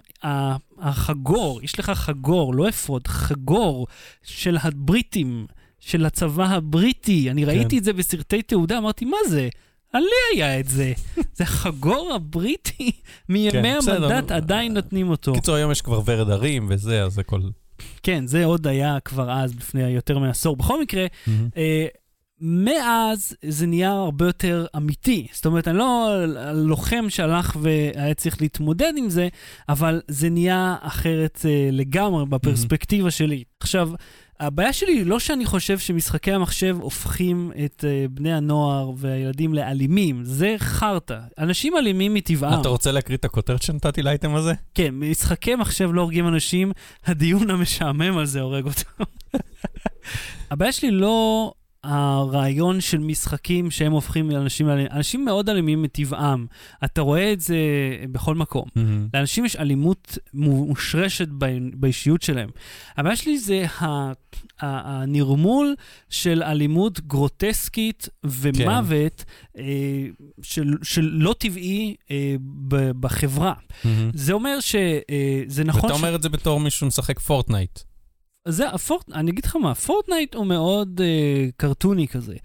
[0.79, 3.87] החגור, יש לך חגור, לא אפוד, חגור
[4.23, 5.47] של הבריטים,
[5.79, 7.31] של הצבא הבריטי.
[7.31, 9.49] אני ראיתי את זה בסרטי תעודה, אמרתי, מה זה?
[9.93, 10.93] עלי היה את זה.
[11.37, 12.91] זה החגור הבריטי
[13.29, 15.33] מימי כן, בסדר, המנדט, נו, עדיין נותנים אותו.
[15.33, 17.41] קיצור, היום יש כבר ורד הרים וזה, אז הכל...
[18.03, 20.55] כן, זה עוד היה כבר אז, לפני יותר מעשור.
[20.55, 21.05] בכל מקרה,
[21.57, 21.87] אה,
[22.41, 25.27] מאז זה נהיה הרבה יותר אמיתי.
[25.33, 26.15] זאת אומרת, אני לא
[26.53, 29.27] לוחם שהלך והיה צריך להתמודד עם זה,
[29.69, 33.43] אבל זה נהיה אחרת אה, לגמרי בפרספקטיבה שלי.
[33.59, 33.89] עכשיו,
[34.39, 40.23] הבעיה שלי היא לא שאני חושב שמשחקי המחשב הופכים את אה, בני הנוער והילדים לאלימים,
[40.23, 41.19] זה חרטא.
[41.37, 42.61] אנשים אלימים מטבעם.
[42.61, 44.53] אתה רוצה להקריא את הכותרת שנתתי לאייטם הזה?
[44.73, 46.71] כן, משחקי מחשב לא הורגים אנשים,
[47.05, 49.03] הדיון המשעמם על זה הורג אותם.
[50.51, 51.51] הבעיה שלי לא
[51.83, 54.91] הרעיון של משחקים שהם הופכים אנשים לאלימים.
[54.91, 56.45] אנשים מאוד אלימים מטבעם.
[56.85, 57.57] אתה רואה את זה
[58.11, 58.65] בכל מקום.
[59.13, 62.49] לאנשים יש אלימות מושרשת ב- באישיות שלהם.
[62.97, 64.11] הבעיה שלי זה ה-
[64.59, 65.75] הנרמול
[66.09, 69.25] של אלימות גרוטסקית ומוות
[69.57, 69.63] אה,
[70.41, 72.35] של, של לא טבעי אה,
[72.67, 73.53] ב- בחברה.
[74.13, 75.81] זה אומר שזה נכון...
[75.83, 77.79] ואתה אומר את זה בתור מישהו שמשחק פורטנייט.
[78.47, 82.35] זה, הפורט, אני אגיד לך מה, פורטנייט הוא מאוד אה, קרטוני כזה.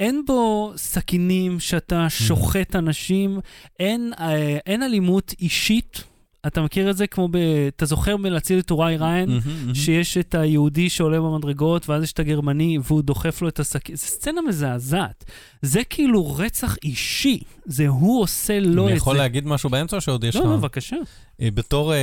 [0.00, 3.40] אין בו סכינים שאתה שוחט אנשים,
[3.80, 6.04] אין, אה, אין אלימות אישית.
[6.48, 7.36] אתה מכיר את זה כמו ב...
[7.76, 9.40] אתה זוכר בלהציל את טוראי ריין,
[9.74, 13.96] שיש את היהודי שעולה במדרגות, ואז יש את הגרמני, והוא דוחף לו את הסכין.
[13.96, 15.24] זו סצנה מזעזעת.
[15.62, 17.40] זה כאילו רצח אישי.
[17.66, 18.90] זה הוא עושה לו את זה.
[18.90, 20.44] אני יכול להגיד משהו באמצע או שעוד יש לך?
[20.44, 20.96] לא, לא, בבקשה.
[21.42, 21.98] אה, בתור אה,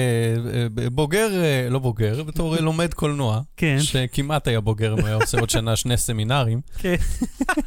[0.53, 1.29] אה, בוגר,
[1.69, 3.77] לא בוגר, בתור לומד קולנוע, כן.
[3.79, 6.95] שכמעט היה בוגר אם היה עושה עוד שנה שני סמינרים, כן.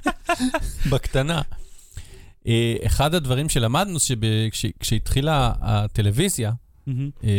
[0.91, 1.43] בקטנה.
[2.87, 3.99] אחד הדברים שלמדנו,
[4.53, 6.53] שכשהתחילה הטלוויזיה,
[6.89, 7.11] מהמם.
[7.25, 7.31] אה,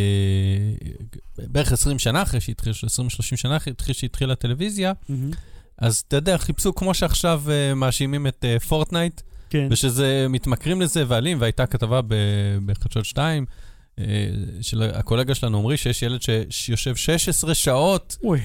[1.37, 2.77] בערך 20 שנה אחרי שהתחיל, 20-30
[3.21, 5.31] שנה אחרי שהתחילה הטלוויזיה, מהמם.
[5.77, 9.67] אז אתה יודע, חיפשו כמו שעכשיו אה, מאשימים את אה, פורטנייט, כן.
[9.71, 12.01] ושזה מתמכרים לזה ועלים, והייתה כתבה
[12.65, 13.45] בחדשות 2
[13.99, 14.05] אה,
[14.61, 18.39] של הקולגה שלנו עמרי, שיש ילד שיושב 16 שעות אוי.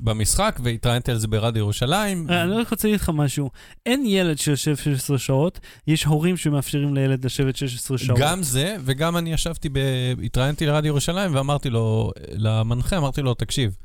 [0.00, 2.26] במשחק, והתראיינתי על זה ברדיו ירושלים.
[2.30, 3.50] אה, אני רק רוצה להגיד לך משהו.
[3.86, 8.18] אין ילד שיושב 16 שעות, יש הורים שמאפשרים לילד לשבת 16 שעות.
[8.18, 9.78] גם זה, וגם אני ישבתי, ב...
[10.22, 13.76] התראיינתי לרדיו ירושלים ואמרתי לו, למנחה, אמרתי לו, תקשיב,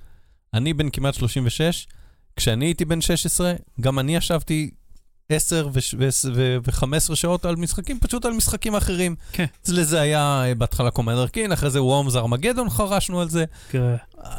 [0.54, 1.88] אני בן כמעט 36,
[2.36, 4.71] כשאני הייתי בן 16, גם אני ישבתי
[5.30, 5.70] 10
[6.34, 9.16] ו-15 שעות על משחקים, פשוט על משחקים אחרים.
[9.32, 9.46] כן.
[9.62, 13.46] אצלי זה היה אה, בהתחלה קומנדר קין, אחרי זה וורמס ארמגדון חרשנו על זה.
[13.70, 13.96] כן.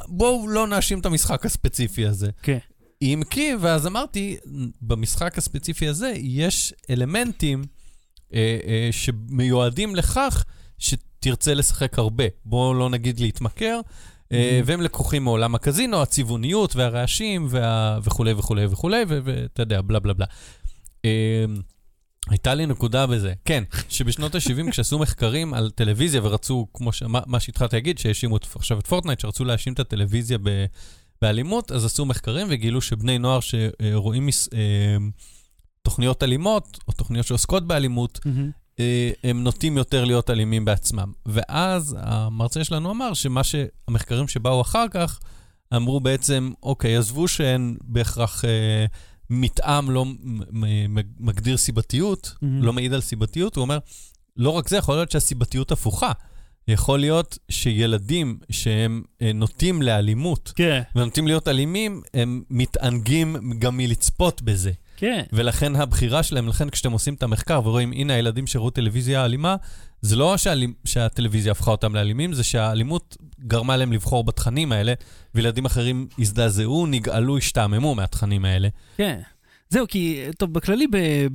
[0.08, 2.30] בואו לא נאשים את המשחק הספציפי הזה.
[2.42, 2.58] כן.
[3.02, 4.36] אם כי, ואז אמרתי,
[4.82, 7.64] במשחק הספציפי הזה יש אלמנטים
[8.34, 10.44] אה, אה, שמיועדים לכך
[10.78, 12.24] שתרצה לשחק הרבה.
[12.44, 13.80] בואו לא נגיד להתמכר,
[14.32, 14.64] אה, Mhm.
[14.66, 17.98] והם לקוחים מעולם הקזינו, הצבעוניות והרעשים וה...
[18.04, 20.26] וכולי וכולי וכולי, ו- ואתה יודע, בלה בלה בלה.
[21.06, 21.44] אה,
[22.30, 27.02] הייתה לי נקודה בזה, כן, שבשנות ה-70 כשעשו מחקרים על טלוויזיה ורצו, כמו ש...
[27.02, 30.64] מה, מה שהתחלתי להגיד, שהאשימו עכשיו את פורטנייט, שרצו להאשים את הטלוויזיה ב...
[31.22, 34.48] באלימות, אז עשו מחקרים וגילו שבני נוער שרואים מס...
[34.54, 34.96] אה,
[35.82, 38.20] תוכניות אלימות, או תוכניות שעוסקות באלימות.
[38.80, 41.12] אה, הם נוטים יותר להיות אלימים בעצמם.
[41.26, 45.20] ואז המרצה שלנו אמר שמה שהמחקרים שבאו אחר כך,
[45.76, 48.86] אמרו בעצם, אוקיי, עזבו שאין בהכרח אה,
[49.30, 50.04] מתאם לא
[51.20, 52.62] מגדיר סיבתיות, מהמם.
[52.62, 53.78] לא מעיד על סיבתיות, הוא אומר,
[54.36, 56.12] לא רק זה, יכול להיות שהסיבתיות הפוכה.
[56.68, 64.42] יכול להיות שילדים שהם אה, נוטים לאלימות כן, ונוטים להיות אלימים, הם מתענגים גם מלצפות
[64.42, 64.72] בזה.
[64.96, 65.22] כן.
[65.32, 69.56] ולכן הבחירה שלהם, לכן כשאתם עושים את המחקר ורואים, הנה הילדים שראו טלוויזיה אלימה,
[70.00, 70.72] זה לא שהאלימ...
[70.84, 74.94] שהטלוויזיה הפכה אותם לאלימים, זה שהאלימות גרמה להם לבחור בתכנים האלה,
[75.34, 78.68] וילדים אחרים הזדעזעו, נגעלו, השתעממו מהתכנים האלה.
[78.96, 79.20] כן.
[79.68, 80.86] זהו, כי, טוב, בכללי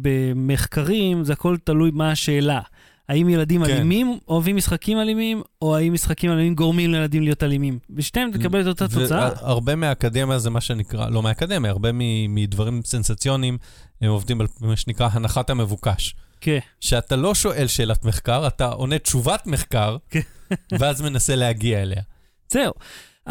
[0.02, 2.62] במחקרים זה הכל תלוי מה השאלה.
[3.12, 3.72] האם ילדים כן.
[3.72, 7.80] אלימים אוהבים משחקים אלימים, או האם משחקים אלימים גורמים לילדים להיות אלימים.
[7.90, 9.30] בשתיהם תקבל את אותה תוצאה.
[9.42, 11.90] והרבה מהאקדמיה זה מה שנקרא, לא מהאקדמיה, הרבה
[12.30, 13.58] מדברים סנסציוניים,
[14.02, 16.16] הם עובדים על מה שנקרא הנחת המבוקש.
[16.42, 16.60] כן.
[16.80, 20.20] שאתה לא שואל שאלת מחקר, אתה עונה תשובת מחקר, כן.
[20.80, 22.02] ואז מנסה להגיע אליה.
[22.50, 22.74] זהו.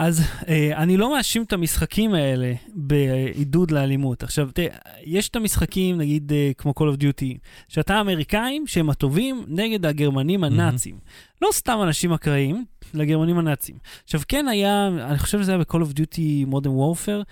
[0.00, 4.22] אז אה, אני לא מאשים את המשחקים האלה בעידוד לאלימות.
[4.22, 7.38] עכשיו, תראה, יש את המשחקים, נגיד, אה, כמו Call of Duty,
[7.68, 10.98] שאתה האמריקאים שהם הטובים נגד הגרמנים הנאצים.
[11.42, 13.76] לא סתם אנשים אקראיים, לגרמנים הנאצים.
[14.04, 17.24] עכשיו, כן היה, אני חושב שזה היה ב-Call of Duty Modern Warfare,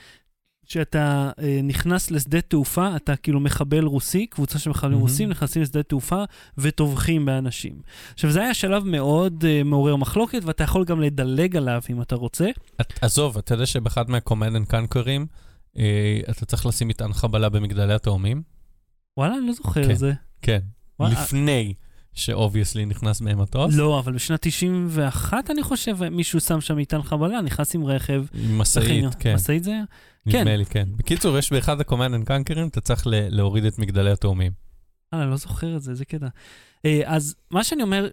[0.69, 5.03] שאתה אה, נכנס לשדה תעופה, אתה כאילו מחבל רוסי, קבוצה של מחבלים מהמם.
[5.03, 6.25] רוסים נכנסים לשדה תעופה
[6.59, 7.73] וטובחים באנשים.
[8.15, 12.15] עכשיו, זה היה שלב מאוד אה, מעורר מחלוקת, ואתה יכול גם לדלג עליו אם אתה
[12.17, 12.47] רוצה.
[12.81, 14.33] את- עזוב, אתה יודע שבאחד מה-command
[14.67, 15.27] and conquer'ים,
[15.79, 18.43] אה, אתה צריך לשים מטען חבלה במגדלי התאומים?
[19.17, 19.91] וואלה, אני לא זוכר כן.
[19.91, 20.13] את זה.
[20.43, 20.59] כן.
[21.01, 21.13] וואלה.
[21.23, 21.75] לפני
[22.15, 23.75] שאובייסלי נכנס מהם מטוס.
[23.75, 28.25] לא, אבל בשנת 91, אני חושב, מישהו שם שם מטען חבלה, נכנס עם רכב.
[28.35, 29.15] עם משאית.
[29.19, 29.35] כן.
[29.35, 29.85] משאית זה היה?
[30.27, 30.59] נדמה כן.
[30.59, 30.89] לי, כן.
[30.97, 34.53] בקיצור, יש באחד ה-command and conquer'ים, אתה צריך להוריד את מגדלי התאומים.
[35.15, 36.27] אה, אני לא זוכר את זה, איזה קטע.
[36.85, 38.09] אה, אז מה שאני אומר.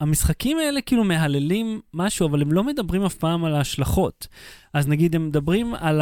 [0.00, 4.26] המשחקים האלה כאילו מהללים משהו, אבל הם לא מדברים אף פעם על ההשלכות.
[4.74, 6.00] אז נגיד, הם מדברים על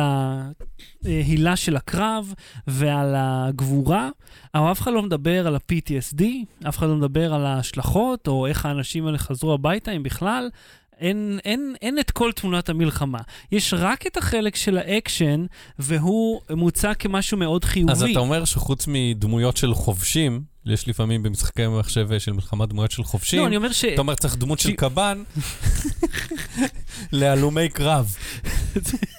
[1.04, 2.34] ההילה של הקרב
[2.66, 4.08] ועל הגבורה,
[4.54, 6.22] אבל אף אחד לא מדבר על ה-PTSD,
[6.68, 10.50] אף אחד לא מדבר על ההשלכות, או איך האנשים האלה חזרו הביתה, אם בכלל.
[11.00, 13.18] אין, אין, אין את כל תמונת המלחמה.
[13.52, 15.46] יש רק את החלק של האקשן,
[15.78, 17.92] והוא מוצג כמשהו מאוד חיובי.
[17.92, 23.04] אז אתה אומר שחוץ מדמויות של חובשים, יש לפעמים במשחקי מחשב של מלחמה דמויות של
[23.04, 23.84] חובשים, לא, אני אומר ש...
[23.84, 25.22] אתה אומר צריך דמות של ש- קב"ן
[27.12, 28.16] להלומי קרב,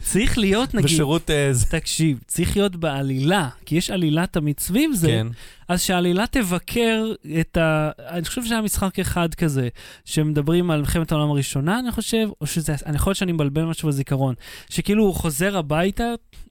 [0.00, 1.30] צריך להיות, נגיד, בשירות...
[1.30, 5.26] אה, זה- תקשיב, צריך להיות בעלילה, כי יש עלילה תמיד סביב זה, כן.
[5.68, 7.04] אז שהעלילה תבקר
[7.40, 7.90] את ה...
[8.08, 9.68] אני חושב שהיה משחק אחד כזה,
[10.04, 12.74] שמדברים על מלחמת העולם הראשונה, אני חושב, או שזה...
[12.86, 14.34] אני יכול להיות שאני מבלבל משהו בזיכרון,
[14.70, 16.04] שכאילו הוא חוזר הביתה,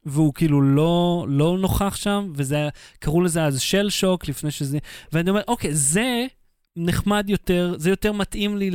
[0.06, 2.70] והוא כאילו לא, לא נוכח שם, וזה.
[3.00, 4.78] קראו לזה אז של שוק לפני שזה...
[5.14, 6.26] ואני אומר, אוקיי, זה...
[6.78, 8.72] נחמד יותר, זה יותר מתאים לי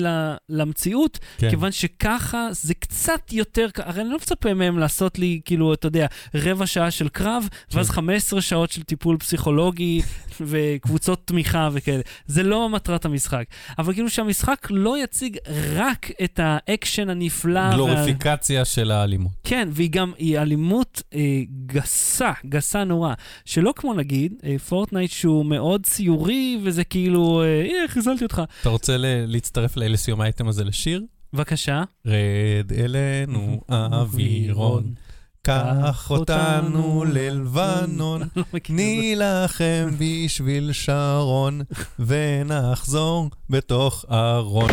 [0.49, 1.51] למציאות, כן.
[1.51, 6.07] כיוון שככה זה קצת יותר, הרי אני לא מצפה מהם לעשות לי, כאילו, אתה יודע,
[6.35, 7.95] רבע שעה של קרב, ואז כן.
[7.95, 10.03] 15 שעות של טיפול פסיכולוגי
[10.41, 12.03] וקבוצות תמיכה וכאלה.
[12.27, 13.45] זה לא מטרת המשחק.
[13.79, 15.37] אבל כאילו שהמשחק לא יציג
[15.75, 17.59] רק את האקשן הנפלא.
[17.61, 19.33] וה- גלוריפיקציה של האלימות.
[19.45, 21.21] כן, והיא גם, היא אלימות אה,
[21.67, 23.15] גסה, גסה נורא.
[23.45, 27.47] שלא כמו נגיד, אה, פורטנייט שהוא מאוד ציורי, וזה כאילו, אה,
[27.87, 28.43] הנה, חיסלתי אותך.
[28.61, 31.03] אתה רוצה ל- להצטרף לסיום האייטם הזה לשיר?
[31.33, 31.83] בבקשה.
[32.07, 34.95] רד אלינו אווירון,
[35.43, 38.43] קח אותנו ללבנון, לא.
[38.69, 41.61] נילחם בשביל שרון,
[41.99, 44.71] ונחזור בתוך ארון.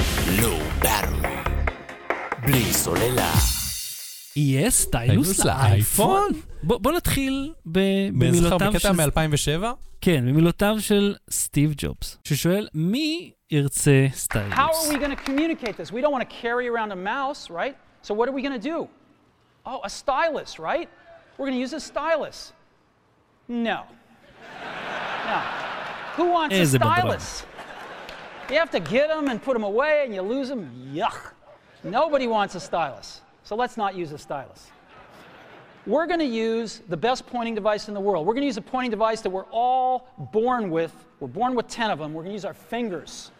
[2.46, 3.34] בלי סוללה.
[4.36, 6.32] יהיה סטיילוס לאייפון?
[6.64, 8.92] בוא בוא נתחיל ב- במילותיו בקטע של...
[8.92, 9.64] מ-2007?
[10.02, 14.54] כן, במילותיו של סטיב ג'ובס, ששואל, מי ירצה סטיילוס?
[14.58, 15.92] How are we going to communicate this?
[15.92, 17.76] We don't want to carry around a mouse, right?
[18.04, 18.88] So what are we going to do?
[19.66, 20.90] Oh, a stylus, right?
[21.38, 22.38] We're going to use a stylus.
[23.48, 23.80] No.
[25.32, 25.40] No.
[26.18, 27.44] Who wants a stylus?
[28.52, 30.64] You have to get them and put them away and you lose them.
[30.94, 31.20] Yuck.
[31.84, 33.22] Nobody wants a stylus.
[33.44, 34.72] So let's not use a stylus.
[35.86, 38.26] We're going to use the best pointing device in the world.
[38.26, 40.94] We're going to use a pointing device that we're all born with.
[41.20, 42.14] We're born with 10 of them.
[42.14, 43.32] We're going to use our fingers.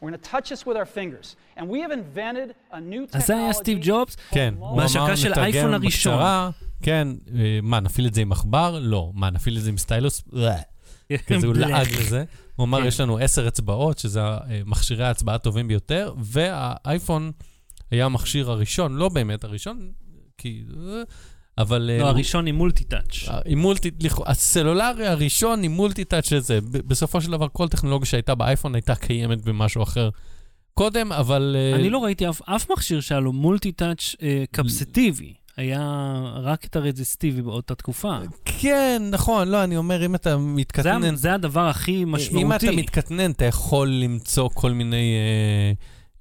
[0.00, 1.36] We're going to touch this with our fingers.
[1.56, 3.88] And we have invented a new אז זה היה סטיב technology.
[3.88, 4.16] ג'ובס?
[4.30, 6.50] כן, אמר, של האייפון הראשון.
[6.82, 8.78] כן, אה, מה, נפעיל את זה עם עכבר?
[8.82, 9.10] לא.
[9.14, 10.22] מה, נפעיל את זה עם סטיילוס?
[11.26, 12.24] כזה הוא לעג לזה.
[12.56, 12.86] הוא אמר, כן.
[12.86, 17.32] יש לנו עשר אצבעות, שזה אה, מכשירי ההצבעה הטובים ביותר, והאייפון
[17.90, 19.90] היה המכשיר הראשון, לא באמת הראשון,
[20.38, 20.62] כי...
[20.88, 21.02] אה,
[21.58, 21.90] אבל...
[21.92, 23.28] אה, לא, הוא- הראשון עם מולטי-טאץ'.
[23.46, 23.90] עם מולטי,
[24.26, 29.44] הסלולרי הראשון עם מולטי-טאץ' שזה, ב- בסופו של דבר כל טכנולוגיה שהייתה באייפון הייתה קיימת
[29.44, 30.10] במשהו אחר
[30.74, 31.56] קודם, אבל...
[31.58, 35.34] אה, אני לא ראיתי אף- אף מכשיר שהיה לו מולטי-טאץ' אה, קפסטיבי.
[35.56, 35.80] היה
[36.34, 38.18] רק את הרזיסטיבי באותה תקופה.
[38.44, 41.04] כן, נכון, לא, אני אומר, אם אתה זה מתקטנן...
[41.04, 42.70] ה- זה הדבר הכי אם אתה משמעותי.
[42.76, 45.14] מתקטנן, אתה יכול למצוא כל מיני...
[45.16, 45.72] אה,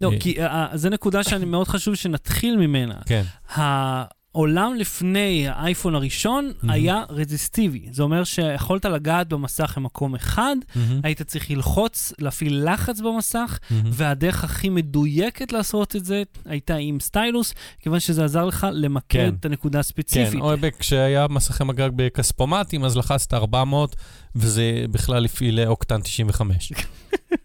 [0.02, 2.95] לא, אה, כי אה, אה, זו נקודה שאני מאוד חשוב שנתחיל ממנה.
[3.06, 6.70] כן, העולם לפני האייפון הראשון מהמם.
[6.70, 7.88] היה רזיסטיבי.
[7.91, 13.89] זה אומר שיכולת לגעת במסך במקום אחד, מהמם, היית צריך ללחוץ, להפעיל לחץ במסך, מהמם.
[13.93, 19.34] והדרך הכי מדויקת לעשות את זה הייתה עם סטיילוס, כיוון שזה עזר לך למקד כן.
[19.39, 20.41] את הנקודה כן, הספציפית.
[20.41, 23.95] או כשהיה מסכי מגרג בכספומטים, אז לחצת 400,
[24.36, 26.72] וזה בכלל הפעיל אוקטן 95.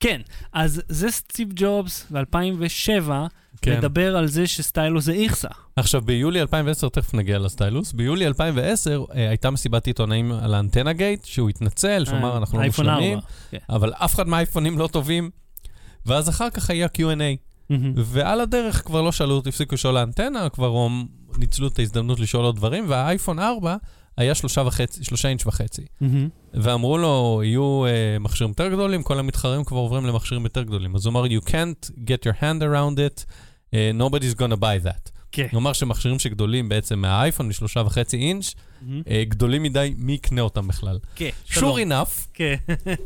[0.00, 0.20] כן,
[0.52, 3.10] אז זה סטיב ג'ובס ב-2007,
[3.62, 3.78] כן.
[3.78, 5.48] מדבר על זה שסטיילוס זה איכסה.
[5.76, 11.24] עכשיו, ביולי 2010, תכף נגיע לסטיילוס, ביולי 2010 אה, הייתה מסיבת עיתונאים על האנטנה גייט,
[11.24, 13.26] שהוא התנצל, שהוא אמר, אנחנו לא מושלמים, 4.
[13.50, 13.58] כן.
[13.70, 15.30] אבל אף אחד מהאייפונים לא טובים,
[16.06, 17.46] ואז אחר כך היה Q&A.
[17.96, 20.88] ועל הדרך כבר לא שאלו, הפסיקו לשאול האנטנה, כבר
[21.38, 23.76] ניצלו את ההזדמנות לשאול עוד דברים, והאייפון 4
[24.16, 25.82] היה שלושה וחצי, שלושה אינץ' וחצי.
[26.00, 26.28] מהמם.
[26.54, 30.94] ואמרו לו, יהיו uh, מכשירים יותר גדולים, כל המתחרים כבר עוברים למכשירים יותר גדולים.
[30.94, 35.10] אז הוא אמר, you can't get your hand around it, uh, nobody's gonna buy that.
[35.32, 35.46] כן.
[35.52, 38.54] נאמר שמכשירים שגדולים בעצם מהאייפון, משלושה וחצי אינץ',
[39.10, 40.98] אה, גדולים מדי, מי יקנה אותם בכלל?
[41.14, 41.30] כן.
[41.48, 42.54] sure enough, כן.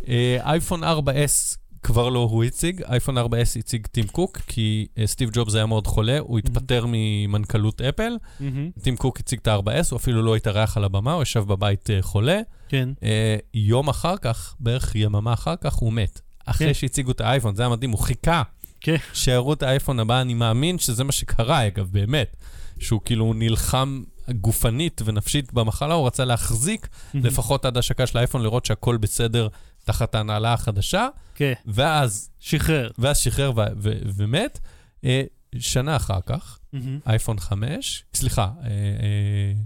[0.08, 5.31] אה, אייפון 4S כבר לא הוא הציג, אייפון 4S הציג טים קוק, כי אה, סטיב
[5.33, 8.70] ג'ובס היה מאוד חולה, הוא התפטר ממנכ"לות אפל, מהמם.
[8.83, 12.03] טים קוק הציג את ה-4S, הוא אפילו לא התארח על הבמה, הוא ישב בבית אה,
[12.03, 12.41] חולה.
[12.68, 12.89] כן.
[13.03, 16.20] אה, יום אחר כך, בערך יממה אחר כך, הוא מת.
[16.47, 16.74] אחרי כן.
[16.74, 18.43] שהציגו את האייפון, זה היה מדהים, הוא חיכה
[18.81, 18.97] כן.
[19.12, 22.37] שיראו את האייפון הבא, אני מאמין שזה מה שקרה, אגב, באמת.
[22.78, 28.64] שהוא כאילו נלחם גופנית ונפשית במחלה, הוא רצה להחזיק לפחות עד השקה של האייפון, לראות
[28.64, 29.49] שהכל בסדר
[29.85, 31.53] תחת ההנהלה החדשה, כן.
[31.66, 32.91] ואז, שחרר.
[32.99, 34.59] ואז שחרר ו- ו- ומת.
[35.05, 35.22] אה,
[35.59, 36.99] שנה אחר כך, מהמם.
[37.07, 38.72] אייפון 5, סליחה, אה, אה,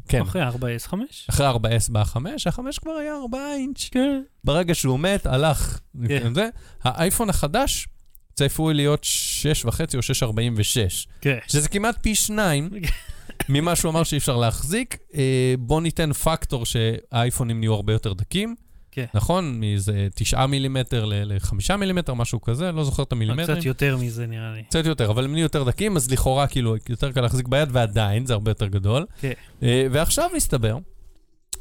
[0.09, 0.95] כן, אחרי 4S5?
[1.31, 3.89] אחרי 4S בא 5, ה-5 כבר היה 4 אינץ'.
[3.91, 4.23] כן.
[4.45, 5.81] ברגע שהוא מת, הלך.
[6.09, 6.35] כן.
[6.35, 6.49] זה.
[6.83, 7.89] האייפון החדש
[8.35, 9.07] צפוי להיות
[9.65, 11.39] 6.5 או 6.46, כן.
[11.49, 12.71] שזה כמעט פי שניים
[13.49, 14.97] ממה שהוא אמר שאי אפשר להחזיק.
[15.15, 18.55] אה, בוא ניתן פקטור שהאייפונים נהיו הרבה יותר דקים.
[18.95, 19.05] כן.
[19.15, 19.61] נכון?
[19.61, 23.57] מאיזה 9 מילימטר ל-5 מילימטר, משהו כזה, לא זוכר את המילימטרים.
[23.57, 24.63] קצת יותר מזה נראה לי.
[24.63, 28.27] קצת יותר, אבל הם נהיו יותר דקים, אז לכאורה כאילו יותר קל להחזיק ביד, ועדיין
[28.27, 29.07] זה הרבה יותר גדול.
[29.21, 29.33] כן.
[29.63, 30.79] אה, ועכשיו מסתבר,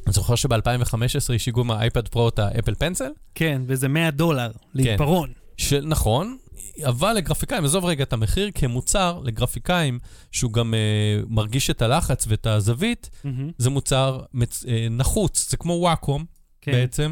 [0.06, 5.32] אני זוכר שב-2015 השיגו מהאייפד פרו את האפל פנסל, כן, וזה 100 דולר לעיפרון.
[5.58, 6.38] של, נכון,
[6.84, 10.00] אבל לגרפיקאים, עזוב רגע את המחיר, כמוצר לגרפיקאים,
[10.32, 10.80] שהוא גם אה,
[11.28, 13.52] מרגיש את הלחץ ואת הזווית, מהמם.
[13.58, 16.26] זה מוצר מצ, אה, נחוץ, זה כמו וואקום
[16.62, 16.72] כן.
[16.72, 17.12] בעצם,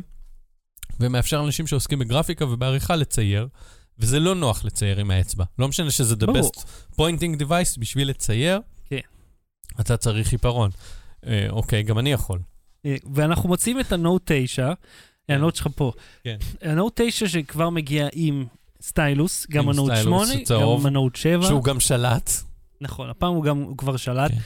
[1.00, 3.48] ומאפשר לאנשים שעוסקים בגרפיקה ובעריכה לצייר,
[4.00, 5.44] וזה לא נוח לצייר עם האצבע.
[5.60, 6.52] לא משנה שזה the ברור.
[6.56, 6.60] best
[6.96, 9.00] pointing device בשביל לצייר, כן.
[9.80, 10.70] אתה צריך עיפרון.
[11.28, 12.40] אה, אוקיי, גם אני יכול.
[12.86, 14.74] אה, ואנחנו מוצאים את הנוט 9,
[15.30, 15.92] ה-Note שלך פה.
[16.24, 16.38] כן.
[16.62, 18.46] ה-Note 9 שכבר מגיע עם
[18.82, 21.48] סטיילוס, גם ה-Note סטיילוס 8, צהוב, גם ה-Note 7.
[21.48, 22.32] שהוא גם שלט,
[22.82, 24.32] נכון, הפעם הוא גם הוא כבר שלט.
[24.32, 24.38] כן.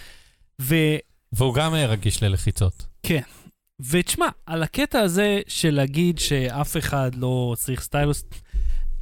[0.61, 0.75] ו...
[1.31, 2.85] והוא גם אה, רגיש ללחיצות.
[3.79, 8.23] ותשמע, על הקטע הזה של להגיד שאף אחד לא צריך סטיילוס,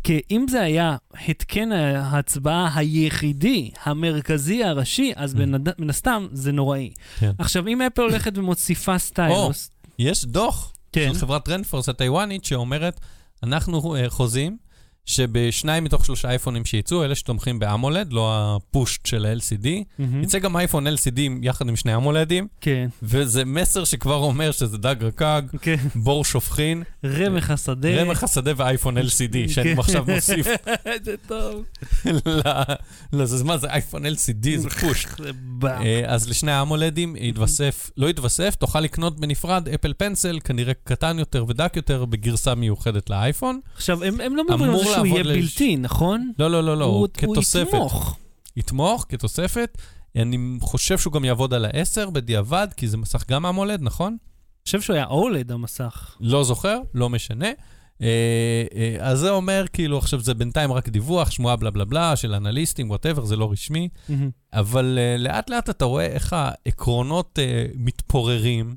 [0.03, 0.95] כי אם זה היה
[1.27, 5.37] התקן ההצבעה היחידי, המרכזי, הראשי, אז Mm.
[5.79, 6.93] מן הסתם זה נוראי.
[7.19, 7.31] כן.
[7.37, 12.99] עכשיו, אם אפל הולכת ומוסיפה סטיילוס, יש דוח כן, של חברת רנפורס הטיוואנית שאומרת,
[13.43, 14.57] אנחנו אה, חוזים
[15.05, 19.67] שבשניים מתוך שלושה אייפונים שייצאו, אלה שתומכים באמולד, לא הפושט של ה-LCD,
[19.99, 24.77] מהמם, יצא גם אייפון LCD יחד עם שני אמולדים, כן, וזה מסר שכבר אומר שזה
[24.77, 27.89] דג רקג, כן, בור שופכין, רמח השדה.
[28.01, 29.79] רמח השדה ואייפון LCD, שאני כן.
[29.79, 30.47] עכשיו מוסיף
[31.05, 31.63] זה טוב.
[32.05, 32.41] ל-
[33.13, 35.07] לזה, אז מה זה אייפון LCD, זה פוש.
[35.17, 35.81] זה בא.
[35.81, 41.45] אה, אז לשני האמולדים יתווסף, לא יתווסף, תוכל לקנות בנפרד אפל פנסל, כנראה קטן יותר
[41.47, 43.59] ודק יותר, בגרסה מיוחדת לאייפון.
[43.75, 46.31] עכשיו, הם הם לא מדברים על זה שהוא יהיה לש- בלתי, נכון?
[46.39, 47.67] לא, לא, לא, לא, הוא- הוא הוא כתוספת.
[47.67, 48.17] יתמוך.
[48.57, 49.77] יתמוך כתוספת.
[50.15, 54.07] אני חושב שהוא גם יעבוד על ה-10 בדיעבד, כי זה מסך גם אמולד, נכון?
[54.07, 54.17] אני
[54.65, 56.15] חושב שהוא היה אולד המסך.
[56.19, 57.47] לא זוכר, לא משנה.
[58.01, 58.07] אה,
[58.75, 62.33] אה, אז זה אומר, כאילו, עכשיו זה בינתיים רק דיווח, שמועה בלה בלה בלה, של
[62.33, 63.89] אנליסטים, whatever, זה לא רשמי.
[64.09, 64.29] מהמם.
[64.53, 67.39] אבל אה, לאט לאט אתה רואה איך העקרונות
[67.75, 68.75] מתפוררים.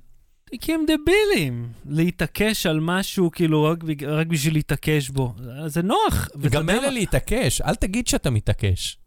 [0.61, 1.68] כי הם דבילים.
[1.88, 5.34] להתעקש על משהו, כאילו, רק, רק בשביל להתעקש בו.
[5.66, 6.28] זה נוח.
[6.51, 6.88] גם מילא?
[6.88, 8.99] להתעקש, אל תגיד שאתה מתעקש.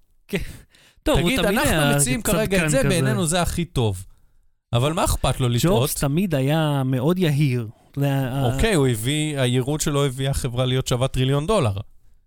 [1.03, 2.89] טוב, הוא תגיד, תמיד אנחנו היה מציעים כרגע את זה, כזה.
[2.89, 4.05] בעינינו זה הכי טוב.
[4.73, 5.79] אבל מה אכפת לו לטעות?
[5.81, 7.67] ג'ובס תמיד היה מאוד יהיר.
[8.43, 11.73] אוקיי, הוא הביא, היהירות שלו הביאה חברה להיות שווה טריליון דולר.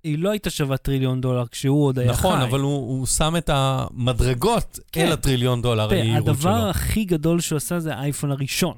[0.05, 2.19] היא לא הייתה שווה טריליון דולר כשהוא עוד היה חי.
[2.19, 5.07] נכון, אבל הוא, הוא שם את המדרגות כן.
[5.07, 6.71] אל הטריליון דולר, תראה, היהירות הדבר שלו.
[6.71, 8.75] הכי גדול שהוא עשה זה האייפון הראשון.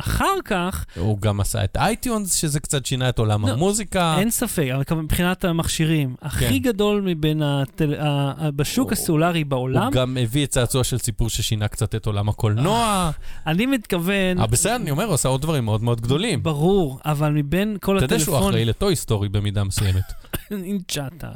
[0.00, 4.16] אחר כך, הוא גם עשה את iTunes, שזה קצת שינה את עולם לא, המוזיקה.
[4.18, 6.68] אין ספק, אבל מבחינת המכשירים, הכי כן.
[6.72, 7.94] גדול מבין הטל...
[8.00, 12.06] ה- בשוק הוא- הסלולרי בעולם, הוא גם הביא את צעצוע של סיפור ששינה קצת את
[12.06, 13.10] עולם הקולנוע.
[13.46, 14.40] אני מתכוון...
[14.40, 16.42] אה, בסדר, אני אומר, הוא עשה עוד דברים מאוד מאוד גדולים.
[16.42, 18.48] ברור, אבל מבין כל אתה יודע שהוא הטלפון...
[18.52, 20.02] אחראי ל-Toy Story במידה מסוימת.
[20.64, 21.28] אינצ'אטה.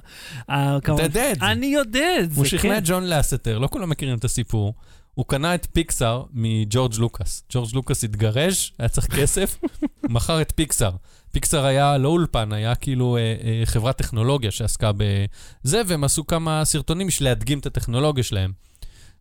[0.50, 1.46] אה, כמובן- יודע את זה.
[1.46, 2.78] אני יודע את זה, הוא שכנע כן.
[2.78, 4.74] את ג'ון לסטר, לא כולם מכירים את הסיפור.
[5.14, 7.44] הוא קנה את פיקסאר מג'ורג' לוקאס.
[7.52, 9.58] ג'ורג' לוקאס התגרש, היה צריך כסף,
[10.02, 10.90] מכר את פיקסאר.
[11.32, 16.64] פיקסאר היה לא אולפן, היה כאילו אה, אה, חברת טכנולוגיה שעסקה בזה, והם עשו כמה
[16.64, 18.52] סרטונים בשביל להדגים את הטכנולוגיה שלהם.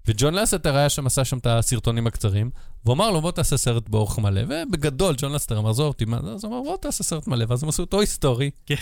[0.08, 2.50] וג'ון לסטר היה שם, עשה שם את הסרטונים הקצרים,
[2.86, 4.42] והוא אמר לו, בוא תעשה סרט באורך מלא.
[4.50, 7.46] ובגדול, ג'ון לסטר אמר, עזוב אותי, מה זה?" אז הוא אמר, בוא תעשה סרט מלא,
[7.48, 8.52] ואז הם עשו Toy Story.
[8.66, 8.76] כן.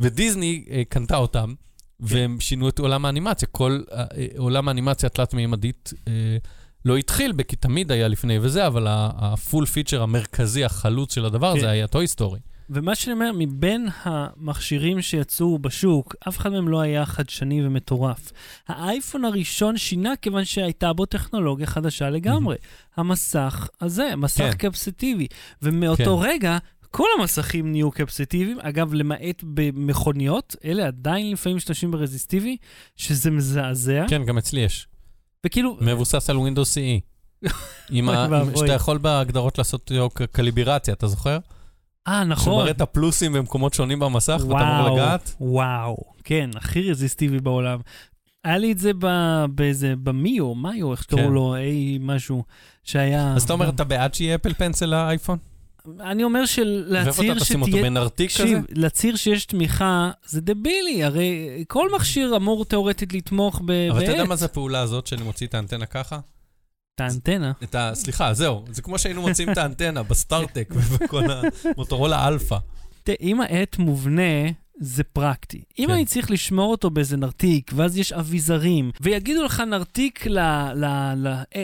[0.00, 1.54] ודיסני אה, קנתה אותם,
[2.00, 3.48] והם שינו את עולם האנימציה.
[3.52, 6.12] כל אה, אה, עולם האנימציה התלת-מימדית אה,
[6.86, 11.58] לא התחיל, כי תמיד היה לפני וזה, אבל ה-full feature המרכזי, החלוץ של הדבר כן.
[11.58, 12.38] הזה היה טוי סטורי.
[12.70, 18.32] ומה שאני אומר, מבין המכשירים שיצאו בשוק, אף אחד מהם לא היה חדשני ומטורף.
[18.68, 22.56] האייפון הראשון שינה כיוון שהייתה בו טכנולוגיה חדשה לגמרי.
[22.96, 24.68] המסך הזה, מסך כן.
[24.68, 25.26] קפסטיבי.
[25.62, 26.28] ומאותו כן.
[26.28, 26.58] רגע,
[26.90, 32.56] כל המסכים נהיו קפסטיביים, אגב, למעט במכוניות, אלה עדיין לפעמים משתמשים ברזיסטיבי,
[32.96, 34.04] שזה מזעזע.
[34.08, 34.88] כן, גם אצלי יש.
[35.46, 37.00] וכאילו, מבוסס על Windows CE.
[37.90, 38.28] עם ה...
[38.56, 41.38] שאתה יכול בהגדרות לעשות לו ק- קליברציה, אתה זוכר?
[42.08, 42.52] אה, נכון.
[42.54, 45.34] שמראה את הפלוסים במקומות שונים במסך, ואתה אמור וואו, לגעת.
[45.40, 47.78] וואו, כן, הכי רזיסטיבי בעולם.
[48.44, 48.90] היה לי את זה
[49.50, 51.32] באיזה, במיו, מאיו, איך שקראו כן.
[51.32, 52.44] לו, אי משהו,
[52.84, 53.34] שהיה...
[53.36, 55.38] אז אתה אומר, אתה בעד שיהיה Apple Pencil לאייפון?
[56.00, 57.82] אני אומר ואיפה שלהצהיר אתה תשים אותו שתהיה...
[57.84, 58.60] בנרתיק כזה?
[58.68, 64.24] להצהיר שיש תמיכה, זה דבילי, הרי כל מכשיר אמור תאורטית לתמוך ב- אבל אתה יודע.
[64.24, 66.18] מה זה הפעולה הזאת שאני מוציא את האנטנה ככה?
[66.94, 67.52] את האנטנה.
[67.62, 67.90] את ה...
[67.94, 68.64] סליחה, זהו.
[68.70, 72.56] זה כמו שהיינו מוצאים את האנטנה בסטארט-טק ובכל המוטורולה אלפא.
[73.04, 75.62] תראה, אם העט מובנה, זה פרקטי.
[75.78, 75.92] אם כן.
[75.92, 80.26] אני צריך לשמור אותו באיזה נרתיק, ואז יש אביזרים, ויגידו לך נרתיק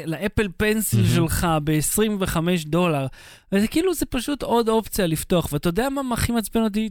[0.06, 1.06] ל-Apple Pencil.
[1.14, 3.06] שלך ב-25 דולר,
[3.52, 5.48] וזה כאילו זה פשוט עוד אופציה לפתוח.
[5.52, 6.90] ואתה יודע מה הכי מעצבן אותי?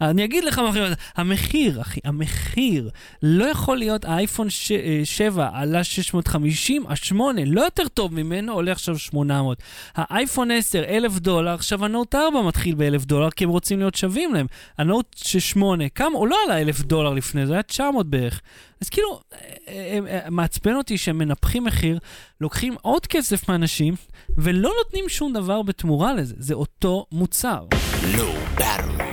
[0.00, 2.90] אני אגיד לך מה הכי מעצבן, המחיר, אחי, המחיר.
[3.22, 7.14] לא יכול להיות, האייפון ש- אה, 7 עלה 650, ה-8
[7.46, 9.62] לא יותר טוב ממנו, עולה עכשיו 800.
[9.94, 14.34] האייפון 10, 1,000 דולר, עכשיו הנוט 4 מתחיל ב-1,000 דולר, כי הם רוצים להיות שווים
[14.34, 14.46] להם.
[14.78, 16.18] הנוט 8, כמה?
[16.18, 18.40] הוא לא עלה 1,000 דולר לפני זה, היה 900 בערך.
[18.80, 19.20] אז כאילו,
[19.68, 21.98] אה, אה, מעצבן אותי שהם מנפחים מחיר,
[22.40, 23.94] לוקחים עוד כסף מאנשים,
[24.38, 26.34] ולא נותנים שום דבר בתמורה לזה.
[26.38, 27.64] זה אותו מוצר.
[28.54, 29.04] באטרי.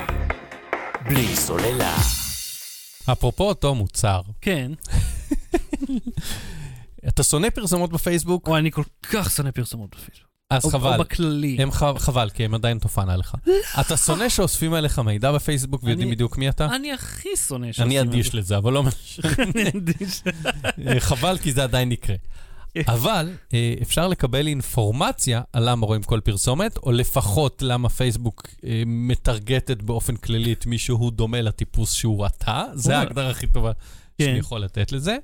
[1.05, 1.97] בלי סוללה.
[3.12, 4.72] אפרופו אותו מוצר, כן.
[7.07, 8.47] אתה שונא פרסומות בפייסבוק?
[8.47, 10.30] או אני כל כך שונא פרסומות בפייסבוק.
[10.49, 10.93] אז או- חבל.
[10.93, 11.57] או בכללי.
[11.60, 13.36] הם ח- חבל, כי הם עדיין תופעה עליך.
[13.82, 16.66] אתה שונא שאוספים עליך מידע בפייסבוק ויודעים אני- בדיוק מי אתה?
[16.66, 18.38] אני הכי שונא אני שעושים את אדיש זה.
[18.38, 19.30] לזה, אבל לא משנה.
[19.55, 20.22] אני אדיש.
[20.99, 22.16] חבל, כי זה עדיין יקרה.
[22.96, 28.84] אבל אה, אפשר לקבל אינפורמציה על למה רואים כל פרסומת, או לפחות למה פייסבוק אה,
[28.86, 32.64] מטרגטת באופן כללי את מי שהוא דומה לטיפוס שהוא אתה.
[32.74, 33.00] זה וואלה.
[33.00, 33.72] ההגדרה הכי טובה
[34.18, 34.26] כן.
[34.26, 35.18] שאני יכול לתת לזה.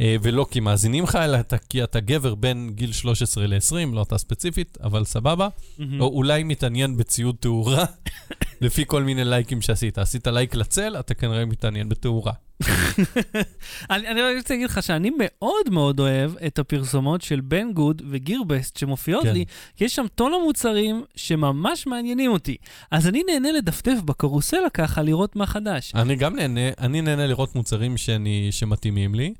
[0.00, 4.18] אה, ולא כי מאזינים לך, אלא כי אתה גבר בין גיל 13 ל-20, לא אתה
[4.18, 5.48] ספציפית, אבל סבבה.
[6.00, 7.84] או אולי מתעניין בציוד תאורה,
[8.60, 9.98] לפי כל מיני לייקים שעשית.
[9.98, 12.32] עשית לייק לצל, אתה כנראה מתעניין בתאורה.
[13.90, 18.02] אני אני רק רוצה להגיד לך שאני מאוד מאוד אוהב את הפרסומות של בן גוד
[18.10, 19.32] וגירבסט שמופיעות כן.
[19.32, 19.44] לי,
[19.76, 22.56] כי יש שם טון המוצרים שממש מעניינים אותי.
[22.90, 25.92] אז אני נהנה לדפדף בקרוסלה ככה, לראות מה חדש.
[25.94, 29.34] אני גם נהנה, אני נהנה לראות מוצרים שאני, שמתאימים לי,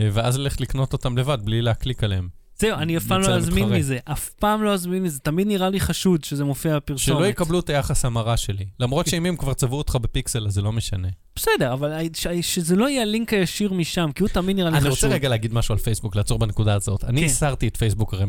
[0.00, 2.35] אה, ואז ללכת לקנות אותם לבד, בלי להקליק עליהם.
[2.58, 3.68] זהו, אני אף פעם לא אזמין.
[3.68, 7.18] מזה, אף פעם לא אזמין מזה, תמיד נראה לי חשוד שזה מופיע בפרסומת.
[7.18, 8.66] שלא יקבלו את היחס המרה שלי.
[8.80, 11.08] למרות שאם הם כבר צבעו אותך בפיקסל, אז זה לא משנה.
[11.36, 11.92] בסדר, אבל
[12.40, 14.92] שזה לא יהיה הלינק הישיר משם, כי הוא תמיד נראה לי אני חשוד.
[15.04, 17.04] רוצה רגע להגיד משהו על פייסבוק, לעצור בנקודה הזאת.
[17.04, 17.26] אני כן.
[17.26, 18.24] הסרתי את פייסבוק הרי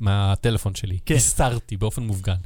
[0.00, 0.98] מהטלפון שלי.
[1.06, 1.14] כן.
[1.14, 2.36] הסרתי באופן מופגן.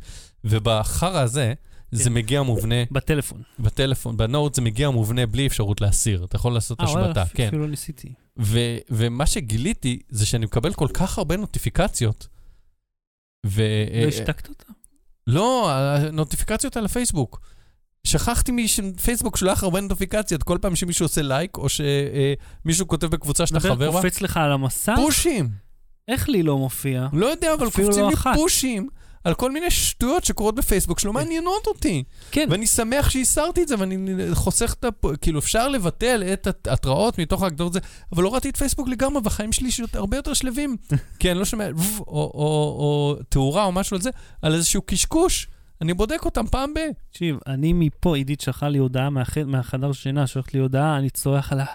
[0.45, 1.55] ובחרא הזה,
[1.93, 2.13] זה כן.
[2.13, 3.43] מגיע מובנה בטלפון.
[3.59, 6.25] בטלפון, בנוט זה מגיע מובנה בלי אפשרות להסיר.
[6.25, 7.47] אתה יכול לעשות אה, השבתה, כן.
[7.47, 8.13] אפילו לא ניסיתי.
[8.39, 12.29] ו- ומה שגיליתי זה שאני מקבל כל כך הרבה נוטיפיקציות.
[13.47, 13.63] ו...
[14.03, 14.65] לא השתקת אותה?
[15.27, 17.41] לא, הנוטיפיקציות על הפייסבוק.
[18.05, 23.61] שכחתי שפייסבוק שולח הרבה נוטיפיקציות כל פעם שמישהו עושה לייק, או שמישהו כותב בקבוצה שאתה
[23.61, 23.97] חבר בה.
[24.03, 24.95] קופץ לך על המסך?
[24.97, 25.49] פושים.
[26.09, 27.09] איך לי לא מופיע?
[27.13, 28.35] לא יודע, אבל קופצים לא לי אחת.
[28.37, 28.89] פושים
[29.25, 32.05] על כל מיני שטויות שקורות בפייסבוק שלא מעניינות אותי.
[32.31, 34.89] כן, ואני שמח שהסרתי את זה, ואני חוסך את ה...
[35.21, 37.81] כאילו, אפשר לבטל את ההתראות מתוך ההגדרות הזה,
[38.13, 40.77] אבל לא ראיתי את פייסבוק לגמרי, והחיים שלי הרבה יותר שלווים.
[41.19, 44.11] כי אני לא שומע, "וו", או, או, או תאורה או משהו על זה,
[44.43, 45.49] על איזשהו קשקוש.
[45.81, 46.79] אני בודק אותם פעם ב...
[47.11, 49.39] תקשיב, אני מפה, עידית שלחה לי הודעה מהח...
[49.39, 51.67] מהחדר שינה, שולחת לי הודעה, אני צורח עליה,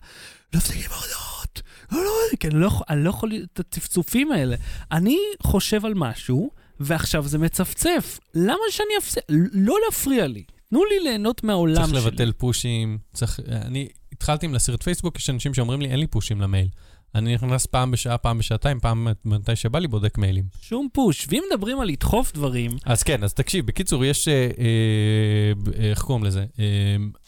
[0.54, 1.62] לא תפסיקים בהודעות.
[1.92, 2.12] לא, לא,
[2.44, 4.56] אני לא, אני לא יכול את הצפצופים האלה.
[4.92, 8.20] אני חושב על משהו, ועכשיו זה מצפצף.
[8.36, 9.24] למה שאני אפסיק?
[9.54, 10.44] לא להפריע לי.
[10.70, 12.00] תנו לי ליהנות מהעולם צריך שלי.
[12.00, 13.40] לבטל פושים, צריך...
[13.50, 16.68] אני התחלתי עם להסיר את פייסבוק, יש אנשים שאומרים לי, אין לי פושים למייל.
[17.16, 20.44] אני נכנס פעם בשעה, פעם בשעתיים, פעם מתי שבא לי, בודק מיילים.
[20.62, 21.28] שום פוש.
[21.30, 26.26] ואם מדברים על לדחוף דברים, אז כן, אז תקשיב, בקיצור, יש, אה, אה, איך קוראים
[26.26, 26.46] לזה?
[26.60, 26.66] אה,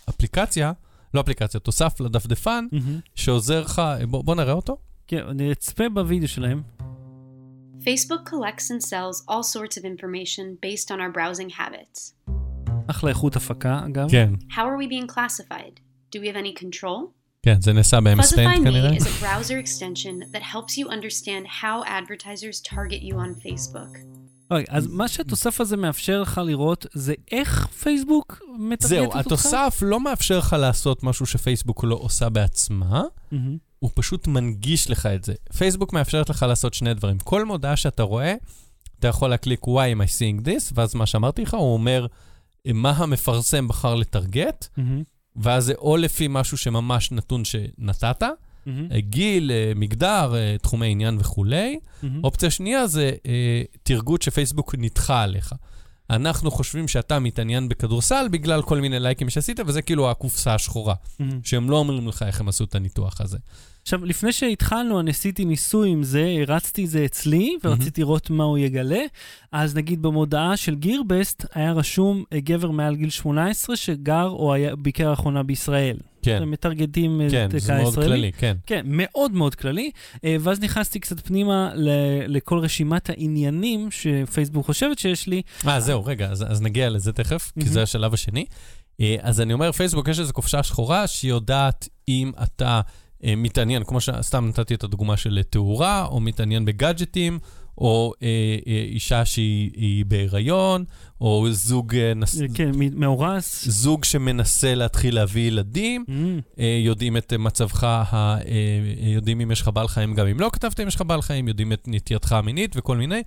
[0.10, 0.72] אפליקציה,
[1.14, 2.66] לא אפליקציה, תוסף לדפדפן,
[3.16, 4.78] שעוזר לך, בוא, בוא נראה אותו.
[5.08, 6.62] כן, אני אצפה בווידאו שלהם.
[7.89, 12.15] Facebook collects and sells all sorts of information based on our browsing habits.
[12.87, 14.11] אחלה איכות הפקה, אגב.
[14.11, 15.81] כן, How are we being classified?
[16.13, 17.11] Do we have any control?
[17.43, 18.91] כן, זה נעשה ב-M Fuzzify Stamp כנראה.
[18.91, 23.99] Me is a browser extension that helps you understand how advertisers target you on Facebook.
[24.52, 29.16] אוקיי, אז מה שהתוסף הזה מאפשר לך לראות זה איך פייסבוק מטרגטת זהו, אותך?
[29.18, 33.58] התוסף לא מאפשר לך לעשות משהו שפייסבוק לא עושה בעצמה, מהמם.
[33.80, 35.34] הוא פשוט מנגיש לך את זה.
[35.58, 37.20] פייסבוק מאפשרת לך לעשות שני דברים.
[37.20, 38.36] כל מודעה שאתה רואה,
[39.00, 42.08] אתה יכול להקליק why am I seeing this, ואז מה שאמרתי לך, הוא אומר
[42.74, 45.04] מה המפרסם בחר לטרגט, מהמם.
[45.36, 48.24] ואז זה או לפי משהו שממש נתון שנתת,
[48.66, 48.88] מהמם.
[48.98, 51.80] גיל, אה, מגדר, אה, תחומי עניין וכולי.
[52.04, 52.24] מהמם.
[52.24, 55.54] אופציה שנייה זה אה, תרגות שפייסבוק נדחה עליך.
[56.10, 61.40] אנחנו חושבים שאתה מתעניין בכדורסל בגלל כל מיני לייקים שעשית, וזה כאילו הקופסה השחורה, מהמם.
[61.44, 63.38] שהם לא אומרים לך איך הם עשו את הניתוח הזה.
[63.82, 68.44] עכשיו, לפני שהתחלנו, אני עשיתי ניסוי עם זה, הרצתי את זה אצלי, ורציתי לראות מה
[68.44, 69.02] הוא יגלה.
[69.52, 74.76] אז נגיד במודעה של גירבסט היה רשום אה, גבר מעל גיל 18 שגר או היה
[74.76, 75.98] ביקר לאחרונה בישראל.
[76.22, 78.08] כן, מטרגטים את כן, הקהל זה מאוד הישראלי.
[78.10, 78.58] כללי, כן.
[78.66, 79.92] כן, מאוד מאוד כללי.
[80.24, 81.90] אה, ואז נכנסתי קצת פנימה ל-
[82.38, 85.42] לכל רשימת העניינים שפייסבוק חושבת שיש לי.
[85.68, 87.72] אה, זהו, רגע, אז, אז נגיע לזה תכף, כי מהמם.
[87.72, 88.46] זה השלב השני.
[89.02, 92.82] אה, אז אני אומר, פייסבוק יש איזו קופשה שחורה שהיא יודעת אם אתה
[93.24, 97.40] אה, מתעניין, כמו שסתם נתתי את הדוגמה של תאורה, או מתעניין בגאדג'טים,
[97.80, 98.28] או אה,
[98.68, 100.84] אה, אישה שהיא היא בהיריון,
[101.22, 102.42] או זוג, אה, נס...
[102.42, 103.66] אה, כן, מאורס.
[103.68, 106.06] זוג שמנסה להתחיל להביא ילדים.
[106.08, 106.12] Mm,
[106.60, 110.28] אה, יודעים את אה, מצבך, ה- אה, אה, יודעים אם יש לך בעל חיים, גם
[110.28, 113.22] אם לא כתבת אם יש לך בעל חיים, יודעים את נטייתך המינית וכל מיני.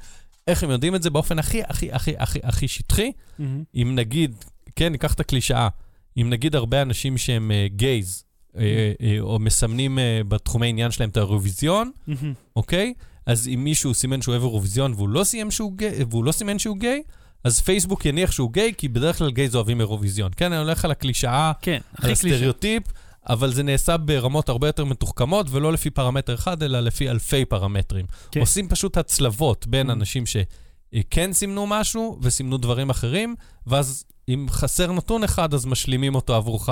[0.48, 3.12] איך הם יודעים את זה באופן הכי, הכי, הכי, הכי, הכי שטחי?
[3.38, 3.62] מהמם.
[3.74, 4.34] אם נגיד,
[4.76, 5.68] כן, ניקח את הקלישאה,
[6.20, 8.24] אם נגיד הרבה אנשים שהם אה, גייז,
[8.58, 8.62] אה,
[9.02, 9.98] אה, או מסמנים
[10.28, 12.32] בתחומי עניין שלהם את האירוויזיון, מהמם.
[12.56, 12.92] אוקיי?
[13.26, 15.22] אז אם מישהו סימן שהוא אוהב אירוויזיון והוא לא,
[16.10, 17.02] והוא לא סימן שהוא גיי,
[17.44, 20.30] אז פייסבוק יניח שהוא גיי, כי בדרך כלל גייז אוהבים אירוויזיון.
[20.36, 22.10] כן, אני הולך על הקלישאה כן, על.
[22.10, 22.82] הסטריאוטיפ,
[23.28, 28.06] אבל זה נעשה ברמות הרבה יותר מתוחכמות, ולא לפי פרמטר אחד, אלא לפי אלפי פרמטרים.
[28.30, 28.40] כן.
[28.40, 29.92] עושים פשוט הצלבות בין Mm.
[29.92, 33.34] אנשים שכן סימנו משהו, וסימנו דברים אחרים,
[33.66, 36.68] ואז אם חסר נתון אחד, אז משלימים אותו עבורך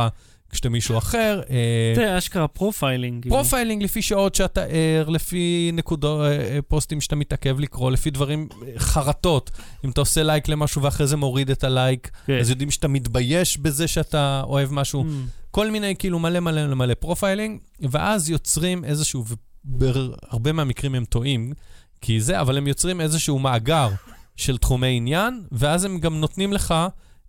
[0.51, 1.40] כשאתה מישהו אחר.
[1.51, 3.22] אה, זה אשכרה profiling.
[3.22, 3.36] כאילו.
[3.37, 6.20] profiling לפי שעות שאתה ער, לפי נקודות,
[6.68, 9.51] פוסטים שאתה מתעכב לקרוא, לפי דברים, אה, חרטות.
[9.84, 12.38] אם אתה עושה לייק למשהו ואחרי זה מוריד את הלייק, כן.
[12.38, 15.03] אז יודעים שאתה מתבייש בזה שאתה אוהב משהו.
[15.03, 15.40] Mm.
[15.51, 19.24] כל מיני כאילו מלא מלא מלא profiling, ואז יוצרים איזשהו,
[19.64, 21.53] ובהרבה מהמקרים הם טועים,
[22.01, 23.88] כי זה, אבל הם יוצרים איזשהו מאגר
[24.36, 26.74] של תחומי עניין, ואז הם גם נותנים לך,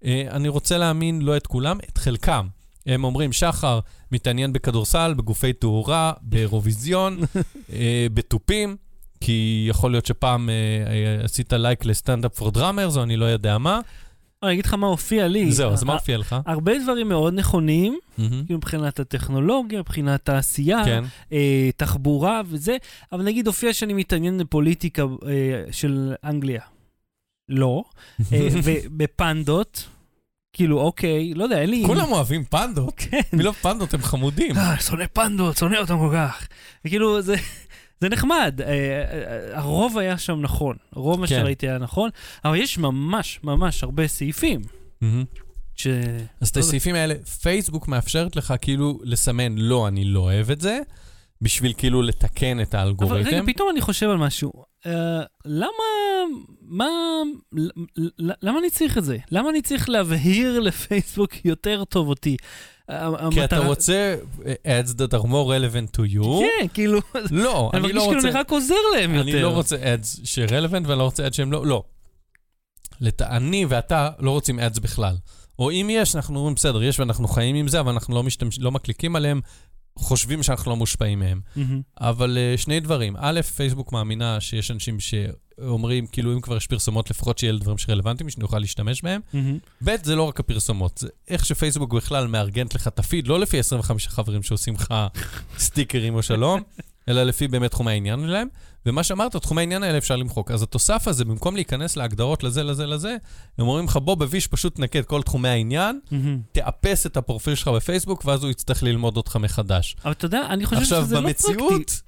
[0.06, 2.48] אה, אני רוצה להאמין, לא את כולם, את חלקם.
[2.86, 3.80] הם אומרים, שחר
[4.12, 7.20] מתעניין בכדורסל, בגופי תאורה, באירוויזיון,
[7.74, 8.76] אה, בתופים,
[9.22, 13.18] כי יכול להיות שפעם אה, אה, עשית לייק ל Stand Up for Drummers, או אני
[13.18, 13.80] לא יודע מה.
[14.44, 15.52] אני אגיד לך מה הופיע לי.
[15.52, 16.36] זהו, אז מה הופיע לך?
[16.46, 18.00] הרבה דברים מאוד נכונים.
[18.16, 21.04] כאילו מבחינת הטכנולוגיה, מבחינת העשייה, כן.
[21.32, 22.78] אה, תחבורה וזה,
[23.12, 26.62] אבל נגיד הופיע שאני מתעניין בפוליטיקה אה, של אנגליה.
[27.50, 27.84] לא.
[28.34, 29.88] אה, ובפנדות,
[30.54, 31.84] כאילו, אוקיי, לא יודע, אין לי...
[31.86, 32.94] כולם אוהבים פנדות.
[33.10, 33.22] כן.
[33.34, 34.58] מילא פנדות הם חמודים.
[34.58, 36.48] אה, שונא פנדות, שונא אותם כל כך.
[36.86, 37.36] וכאילו, זה...
[38.02, 41.40] זה נחמד, אה, אה, הרוב היה שם נכון, רוב מה כן.
[41.40, 42.10] שראיתי היה נכון,
[42.46, 44.62] אבל יש ממש ממש הרבה סעיפים
[45.02, 45.24] מהמם.
[45.76, 45.88] ש...
[46.42, 46.62] אז את לא.
[46.62, 50.80] הסעיפים האלה, פייסבוק מאפשרת לך כאילו לסמן, לא, אני לא אוהב את זה,
[51.42, 53.28] בשביל כאילו לתקן את אבל האלגוריתם.
[53.28, 54.52] רגע, פתאום אני חושב על משהו.
[54.86, 55.84] אה, למה,
[56.62, 56.88] מה,
[58.20, 59.18] למה אני צריך את זה?
[59.32, 62.38] למה אני צריך להבהיר לפייסבוק יותר טוב אותי?
[63.32, 66.24] כי אתה רוצה ads that are more relevant to you.
[66.24, 67.00] כן, כאילו,
[67.32, 68.28] לא, אני אני מרגיש לא כאילו רוצה...
[68.28, 69.32] אני רק עוזר להם יותר.
[69.32, 71.66] אני לא רוצה ads ש-relevant ואני לא רוצה ads שהם לא...
[71.66, 71.84] לא.
[73.22, 75.16] אני ואתה לא רוצים ads בכלל.
[75.60, 78.60] או אם יש, אנחנו אומרים, בסדר, יש ואנחנו חיים עם זה, אבל אנחנו לא, משתמש...
[78.60, 79.42] לא מקליקים עליהם,
[79.96, 81.42] חושבים שאנחנו לא מושפעים מהם.
[81.56, 81.82] מהמם.
[82.00, 83.16] אבל uh, שני דברים.
[83.20, 88.30] א', פייסבוק מאמינה שיש אנשים שאומרים, כאילו, אם כבר יש פרסומות, לפחות שיהיה לדברים שרלוונטיים,
[88.30, 89.22] שנוכל להשתמש בהם.
[89.34, 89.58] מהמם.
[89.84, 93.60] ב', זה לא רק הפרסומות, זה איך שפייסבוק בכלל מארגנת לך את הפיד, לא לפי
[93.60, 94.94] 25 חברים שעושים לך
[95.58, 96.62] סטיקרים או שלום,
[97.10, 98.48] אלא לפי באמת תחומי העניין שלהם.
[98.86, 100.52] ומה שאמרת, תחומי העניין האלה אפשר למחוק.
[100.52, 103.16] אז התוסף הזה, במקום להיכנס להגדרות לזה, לזה, לזה,
[103.58, 106.42] הם אומרים לך, בוא בביש פשוט תנקה את כל תחומי העניין, מהמם.
[106.52, 109.96] תאפס את הפרופיל שלך בפייסבוק, ואז הוא יצטרך ללמוד אותך מחדש.
[110.04, 111.54] אבל אתה יודע, אני חושב עכשיו, שזה לא פרקטי.
[111.54, 112.02] במציאות,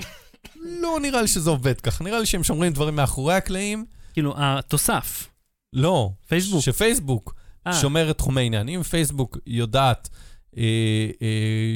[0.55, 2.03] לא נראה לי שזה עובד ככה.
[2.03, 3.85] נראה לי שהם שומרים דברים מאחורי הקלעים.
[4.13, 5.29] כאילו, התוסף,
[5.73, 6.09] לא.
[6.27, 6.61] פייסבוק.
[6.61, 7.35] שפייסבוק
[7.67, 8.69] אה, שומר את תחומי העניין.
[8.69, 10.09] אם פייסבוק יודעת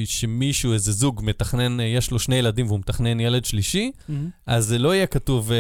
[0.06, 4.30] שמישהו, איזה זוג, מתכנן, אה, יש לו שני ילדים והוא מתכנן ילד שלישי, מהמם.
[4.46, 5.52] אז זה לא יהיה כתוב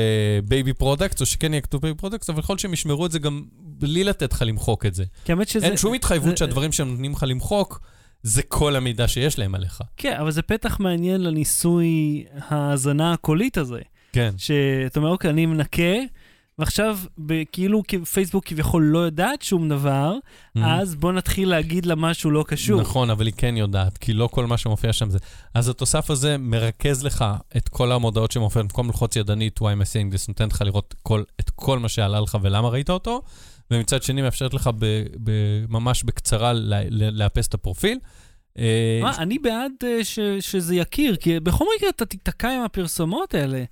[0.43, 3.19] baby product, או שכן יהיה כתוב baby product, אבל יכול להיות שהם ישמרו את זה
[3.19, 5.03] גם בלי לתת לך למחוק את זה.
[5.25, 5.65] כי האמת שזה...
[5.65, 7.81] אין שום התחייבות זה- שהדברים שהם נותנים לך למחוק,
[8.23, 9.81] זה כל המידע שיש להם עליך.
[9.97, 13.79] כן, אבל זה פתח מעניין לניסוי ההאזנה הקולית הזה.
[14.13, 14.31] כן.
[14.37, 15.93] שאתה אומר, אוקיי, אני מנקה,
[16.59, 16.99] ועכשיו,
[17.51, 17.83] כאילו
[18.13, 20.13] פייסבוק כביכול לא יודעת שום דבר,
[20.57, 20.59] Mhm.
[20.65, 22.81] אז בוא נתחיל להגיד לה משהו לא קשור.
[22.81, 25.17] נכון, אבל היא כן יודעת, כי לא כל מה שמופיע שם זה.
[25.53, 27.25] אז התוסף הזה מרכז לך
[27.57, 30.95] את כל המודעות שמופיעות, במקום ללחוץ ידנית, why am I saying this, נותן לך לראות
[31.03, 33.21] כל, את כל מה שעלה לך ולמה ראית אותו,
[33.71, 34.85] ומצד שני מאפשרת לך ב,
[35.23, 35.31] ב,
[35.69, 37.99] ממש בקצרה ל, ל, לאפס את הפרופיל.
[38.59, 43.33] אה, מה, אני בעד אה, ש, שזה יכיר, כי בכל מקרה אתה תיתקע עם הפרסומות
[43.33, 43.63] האלה.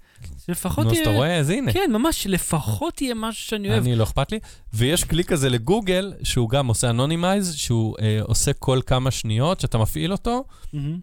[0.45, 1.03] שלפחות נו, אז יהיה...
[1.03, 1.38] אתה רואה?
[1.38, 1.73] אז הנה.
[1.73, 3.83] כן, ממש, לפחות יהיה משהו שאני אוהב.
[3.83, 4.39] אני לא אכפת לי.
[4.73, 9.77] ויש כלי כזה לגוגל, שהוא גם עושה anonymize, שהוא אה, עושה כל כמה שניות שאתה
[9.77, 10.43] מפעיל אותו.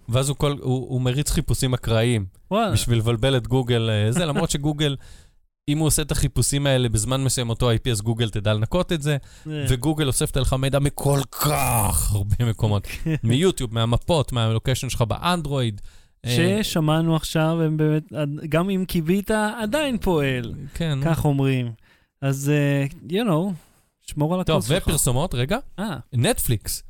[0.08, 2.72] ואז הוא, כל, הוא, הוא מריץ חיפושים אקראיים, וואלה.
[2.72, 4.96] בשביל לבלבל את גוגל אה, זה, למרות שגוגל,
[5.68, 9.02] אם הוא עושה את החיפושים האלה בזמן מסוים אותו IP, אז גוגל תדע לנקות את
[9.02, 12.88] זה, אה, וגוגל אוספת לך מידע מכל כך הרבה מקומות,
[13.22, 15.80] מיוטיוב, מהמפות, מהלוקיישן שלך באנדרואיד.
[16.26, 18.02] אה, ששמענו עכשיו, הם באמת,
[18.48, 20.98] גם אם קיווית, עדיין פועל, כן.
[21.04, 21.72] כך אומרים.
[22.22, 23.52] אז, אה, you know,
[24.02, 24.82] שמור על טוב, הכוס שלך.
[24.88, 26.82] ופרסומות, רגע, אה, נטפליקס.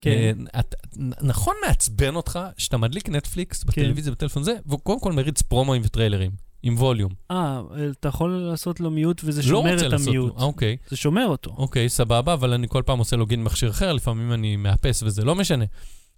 [0.00, 0.10] כן.
[0.54, 0.74] אה, את-
[1.22, 6.30] נכון מעצבן אותך שאתה מדליק נטפליקס בטלוויזיה, בטלפון זה, והוא קודם כל מריץ פרומואים וטריילרים,
[6.66, 7.12] עם ווליום.
[7.30, 7.60] אה,
[7.90, 9.92] אתה יכול לעשות לו מיוט וזה לא שומר את.
[9.92, 10.32] המיוט.
[10.36, 10.44] לו.
[10.44, 11.54] אוקיי, זה שומר אותו.
[11.56, 15.34] אוקיי, סבבה, אבל אני כל פעם עושה לוגין מכשיר אחר, לפעמים אני מאפס וזה לא
[15.34, 15.64] משנה.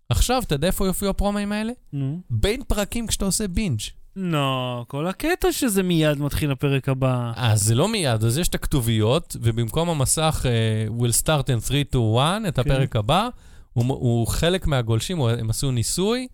[0.09, 1.73] עכשיו, אתה יודע איפה יופיעו הפרומואים האלה?
[1.93, 2.21] נו.
[2.31, 3.81] בין פרקים כשאתה עושה בינג'.
[4.17, 7.33] לא, כל הקטע שזה מיד מתחיל הפרק הבא.
[7.37, 11.83] אז זה לא מיד, אז יש את הכתוביות, ובמקום המסך uh, will start in 3
[11.95, 13.29] to 1, את הפרק הבא,
[13.73, 16.27] הוא, הוא חלק מהגולשים, הוא, הם עשו ניסוי,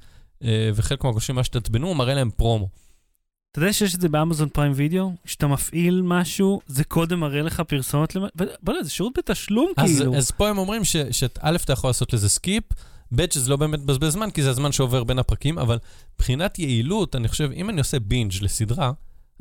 [0.43, 0.45] uh,
[0.75, 2.84] וחלק מהגולשים, מה שהתעצבנו, הוא מראה להם פרומו.
[3.55, 5.12] אתה יודע שיש את זה ב Amazon Prime Video?
[5.24, 8.22] כשאתה מפעיל משהו, זה קודם מראה לך פרסומות למ...
[8.62, 10.14] בוא'נה, זה שירות בתשלום אז, כאילו.
[10.14, 11.26] אז פה הם אומרים שא',
[11.64, 12.64] אתה יכול לעשות לזה skip,
[13.14, 15.78] ב', שזה לא באמת מבזבז זמן, כי זה הזמן שעובר בין הפרקים, אבל
[16.14, 18.92] מבחינת יעילות, אני חושב, אם אני עושה בינג' לסדרה,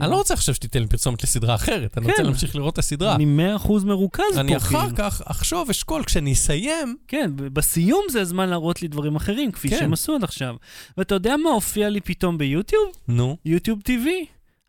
[0.01, 2.23] אני לא רוצה עכשיו שתיתן לי פרסומת לסדרה אחרת, אני רוצה כן.
[2.25, 3.15] להמשיך לראות את הסדרה.
[3.15, 4.95] אני מאה אחוז מרוכז פה, אני אחר כאילו.
[4.97, 9.79] כך אחשוב, אשכול, כשאני אסיים, כן, בסיום זה הזמן להראות לי דברים אחרים, כפי כן.
[9.79, 10.55] שהם עשו עד עכשיו.
[10.97, 12.83] ואתה יודע מה הופיע לי פתאום ביוטיוב?
[13.07, 14.07] נו, YouTube TV.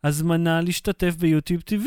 [0.05, 1.87] הזמנה להשתתף ב YouTube TV.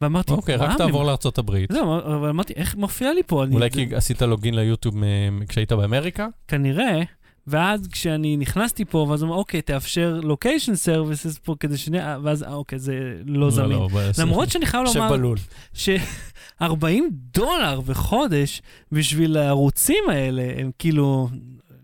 [0.00, 1.72] ואמרתי, אוקיי, רק תעבור לארצות הברית.
[1.72, 3.44] זהו, אבל אמרתי, איך מופיע לי פה?
[3.52, 6.26] אולי כי עשית login ליוטיוב מ- כשהיית באמריקה?
[6.48, 7.02] כנראה,
[7.48, 12.00] ואז כשאני נכנסתי פה, ואז הוא אמר, אוקיי, תאפשר location services פה כדי שני...
[12.00, 12.94] אה, ואז, אה, אוקיי, זה
[13.26, 13.88] לא זמין.
[13.92, 14.22] באסה.
[14.22, 15.38] למרות שאני חייב לומר בלול.
[15.74, 21.28] ש-40 דולר בחודש בשביל הערוצים האלה, הם כאילו,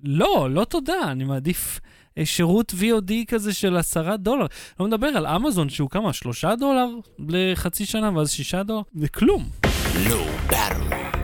[0.05, 1.81] לא, לא תודה, אני מעדיף
[2.19, 4.47] אה, שירות VOD כזה של עשרה דולר.
[4.81, 6.89] לא מדבר על אמזון שהוא כמה, שלושה דולר
[7.29, 8.83] לחצי שנה ואז שישה דולר?
[8.95, 9.49] זה כלום.
[10.51, 11.17] Battery.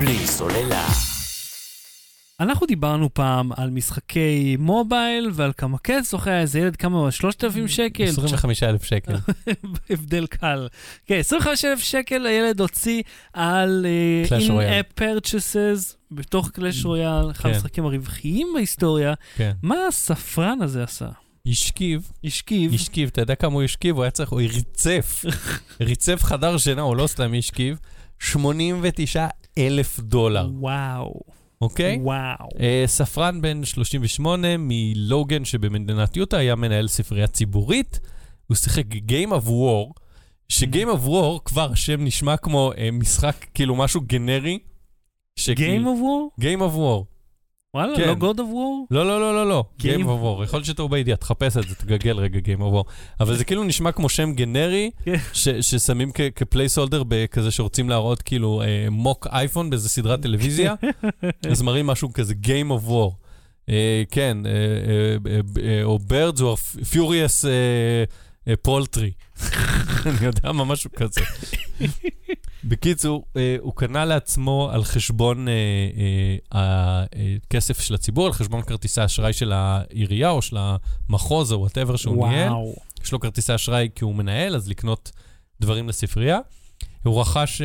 [0.00, 1.09] בלי סוללה.
[2.40, 8.04] אנחנו דיברנו פעם על משחקי מובייל ועל כמה כסף היה איזה ילד, כמה, 3,000 שקל?
[8.04, 9.14] 25,000 שקל.
[9.90, 10.68] הבדל קל.
[11.06, 13.86] כן, 25,000 שקל הילד הוציא על
[14.30, 17.54] אה, in-app purchases בתוך קלאש רויאל, אחד כן.
[17.54, 19.14] המשחקים הרווחיים בהיסטוריה.
[19.36, 19.52] כן.
[19.62, 21.08] מה הספרן הזה עשה?
[21.46, 22.74] השכיב, השכיב.
[22.74, 23.96] השכיב, אתה יודע כמה הוא השכיב?
[23.96, 25.24] הוא היה צריך, הוא ריצף.
[25.80, 27.78] ריצף חדר שינה, הוא לא סתם השכיב.
[28.18, 29.26] 89
[29.58, 31.39] אלף דולר, וואו.
[31.60, 31.98] אוקיי?
[32.02, 32.48] וואו.
[32.60, 38.00] אה, ספרן בן 38 מלוגן שבמדינת יוטה, היה מנהל ספרייה ציבורית.
[38.46, 40.00] הוא שיחק Game of War,
[40.48, 44.58] ש-Game of War כבר השם נשמע כמו אה, משחק, כאילו משהו גנרי.
[45.40, 46.42] Game of War?
[46.42, 47.19] Game of War.
[47.74, 48.08] וואלה, כן.
[48.08, 48.86] לא God of War?
[48.90, 49.64] לא, לא, לא, לא, לא.
[49.78, 50.42] Game- Game of War.
[50.44, 52.90] יכול להיות שטעו בידיעה, תחפש את זה, תגגל רגע Game of War.
[53.20, 55.14] אבל זה כאילו נשמע כמו שם גנרי, כן.
[55.32, 60.74] ש- ששמים כ- כפלייסהולדר בכזה שרוצים להראות כאילו מוק אייפון באיזה סדרת טלוויזיה,
[61.50, 63.14] אז מראים משהו כזה Game of War.
[63.68, 65.40] אה, כן, אה, אה, אה,
[65.78, 66.56] אה, או Birds או
[66.92, 68.04] Furious אה,
[68.48, 69.40] אה, Poultry.
[70.06, 71.20] אני יודע מה, משהו כזה.
[72.64, 75.54] בקיצור, אה, הוא קנה לעצמו על חשבון אה,
[76.54, 77.04] אה,
[77.46, 82.28] הכסף של הציבור, על חשבון כרטיסי האשראי של העירייה או של המחוז או וואטאבר שהוא
[82.28, 82.48] ניהל.
[82.48, 82.74] וואו.
[83.04, 85.10] יש לו כרטיסי אשראי כי הוא מנהל, אז לקנות
[85.60, 86.38] דברים לספרייה.
[87.04, 87.62] הוא רכש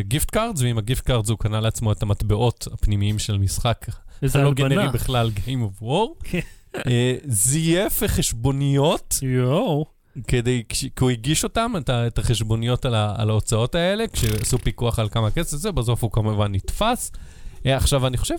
[0.00, 3.86] gift cards, ועם ה gift cards הוא קנה לעצמו את המטבעות הפנימיים של משחק
[4.34, 4.88] הלא גנרי.
[4.88, 6.24] בכלל, Game of War.
[6.24, 6.40] כן.
[6.86, 9.86] אה, זייף חשבוניות, יואו.
[10.28, 14.98] כדי, כי הוא הגיש אותם, את, את החשבוניות על, ה, על ההוצאות האלה, כשעשו פיקוח
[14.98, 17.12] על כמה כסף זה, בסוף הוא כמובן נתפס.
[17.66, 18.36] אה, עכשיו, אני חושב,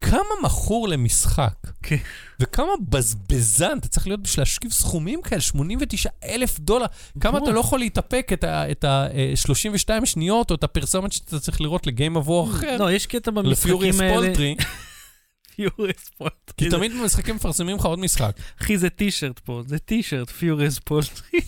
[0.00, 1.96] כמה מכור למשחק, כן.
[2.40, 6.86] וכמה בזבזן אתה צריך להיות בשביל להשכיב סכומים כאלה, 89 אלף דולר,
[7.20, 11.92] כמה אתה לא יכול להתאפק את ה-32 שניות, או את הפרסומת שאתה צריך לראות ל
[11.92, 14.14] game עבור אחר, לא, יש קטע במשחקים האלה.
[14.14, 14.56] פולטרי,
[15.56, 16.54] פיוריוס פולטרי.
[16.56, 18.36] כי תמיד במשחקים מפרסמים לך עוד משחק.
[18.62, 21.40] אחי, זה טישרט פה, זה T-shirt, Furious Poultry.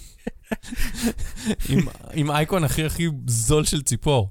[2.13, 4.31] עם, אייקון הכי הכי זול של ציפור.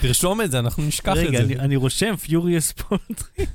[0.00, 1.54] תרשום את זה, אנחנו נשכח רגע, את זה.
[1.58, 3.46] אני רושם Furious Poultry.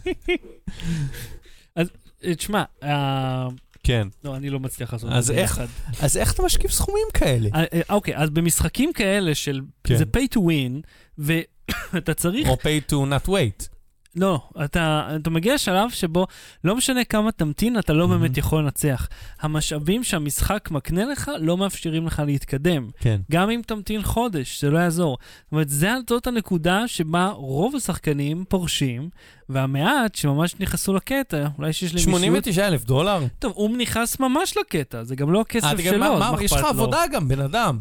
[1.76, 1.88] אז
[2.24, 3.48] אה, תשמע, אה,
[3.84, 4.08] כן.
[4.24, 5.68] לא, אני לא מצליח לעשות את זה איך- יחד.
[6.02, 7.50] אז איך אתה משקיף סכומים כאלה?
[7.56, 9.98] אה, אוקיי, אז במשחקים כאלה של, כן.
[9.98, 10.82] זה pay to win,
[11.18, 13.75] ואתה צריך, או pay to not wait.
[14.16, 16.28] לא, אתה, אתה מגיע לשלב שבו
[16.64, 18.22] לא משנה כמה תמתין, אתה לא מהמם.
[18.22, 19.08] באמת יכול לנצח.
[19.42, 22.90] המשאבים שהמשחק מקנה לך לא מאפשרים לך להתקדם.
[23.00, 23.22] כן.
[23.32, 25.18] גם אם תמתין חודש, זה לא יעזור.
[25.44, 29.10] זאת אומרת, זה- זאת הנקודה שבה רוב השחקנים פורשים,
[29.50, 33.20] והמעט שממש נכנסו לקטע, אולי שיש להם 89 אלף דולר?
[33.40, 36.44] טוב, הוא נכנס ממש לקטע, זה גם לא הכסף אה, שלו, מה- אז מה- מה
[36.44, 36.82] יש לך אכפת לו?
[36.84, 37.80] עבודה גם, בן אדם.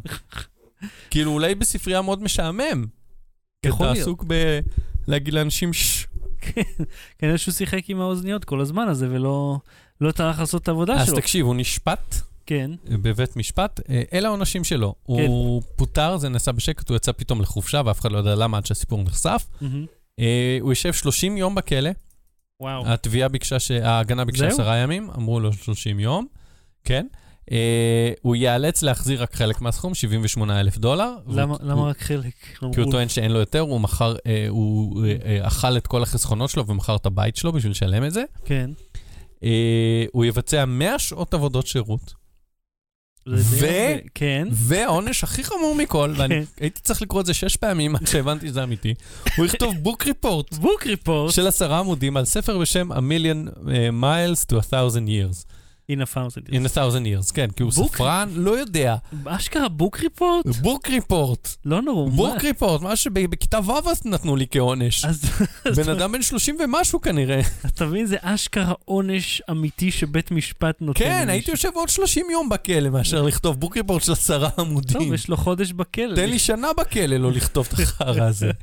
[1.10, 2.86] כאילו, אולי בספרייה מאוד משעמם.
[3.66, 4.02] יכול אתה להיות.
[4.08, 4.24] עסוק
[5.08, 5.70] בלהגיד לאנשים
[7.18, 9.58] כנראה שהוא שיחק עם האוזניות כל הזמן הזה, ולא
[10.00, 11.16] לא טרח לעשות את העבודה אז שלו.
[11.16, 12.14] תקשיב, הוא נשפט
[12.46, 14.94] כן, בבית משפט, אה, אלה העונשים שלו.
[15.06, 15.12] כן.
[15.12, 18.66] הוא פוטר, זה נעשה בשקט, הוא יצא פתאום לחופשה, ואף אחד לא יודע למה עד
[18.66, 19.46] שהסיפור נחשף.
[20.20, 21.90] אה, הוא יושב 30 יום בכלא,
[22.60, 22.86] וואו.
[22.86, 24.46] התביעה ביקשה, ש- ההגנה ביקשה?
[24.46, 26.26] עשרה ימים, אמרו לו 30 יום,
[26.84, 27.06] כן.
[27.52, 31.10] אה, הוא ייאלץ להחזיר רק חלק מהסכום, 78 אלף דולר.
[31.28, 32.32] למה למה רק חלק?
[32.72, 36.02] כי הוא טוען שאין לו יותר, הוא מכר, אה, הוא אה, אה, אכל את כל
[36.02, 38.24] החסכונות שלו ומכר את הבית שלו בשביל לשלם את זה.
[38.44, 38.70] כן.
[39.44, 42.14] אה, הוא יבצע 100 שעות עבודות שירות,
[43.28, 43.66] ו-.
[44.14, 44.48] כן.
[44.50, 46.44] והעונש הכי חמור מכל, ואני כן.
[46.60, 48.94] הייתי צריך לקרוא את זה שש פעמים עד שהבנתי שזה אמיתי,
[49.36, 51.32] הוא יכתוב בוק ריפורט בוק ריפורט.
[51.32, 53.58] של עשרה עמודים על ספר בשם A Million
[54.02, 55.53] Miles to a Thousand Years.
[55.92, 56.48] In a thousand.
[56.48, 57.94] In a thousand years, כן, כי הוא בוק?
[57.94, 58.96] ספרן, לא יודע.
[59.24, 60.46] אשכרה בוק ריפורט?
[60.46, 61.48] בוק ריפורט.
[61.64, 62.10] לא נורא.
[62.10, 65.04] בוק ריפורט, מה שבכיתה ו' נתנו לי כעונש.
[65.04, 65.24] אז
[65.76, 67.40] בן אדם בן 30 ומשהו כנראה.
[67.74, 71.00] אתה מבין, זה אשכרה עונש אמיתי שבית משפט נותן.
[71.00, 71.28] כן.
[71.28, 75.14] הייתי יושב עוד 30 יום בכלא מאשר לכתוב בוק ריפורט של עשרה טוב, עמודים.
[75.14, 76.16] יש לו חודש בכלא.
[76.16, 78.50] תן לי שנה בכלא לא לכתוב את החרא הזה.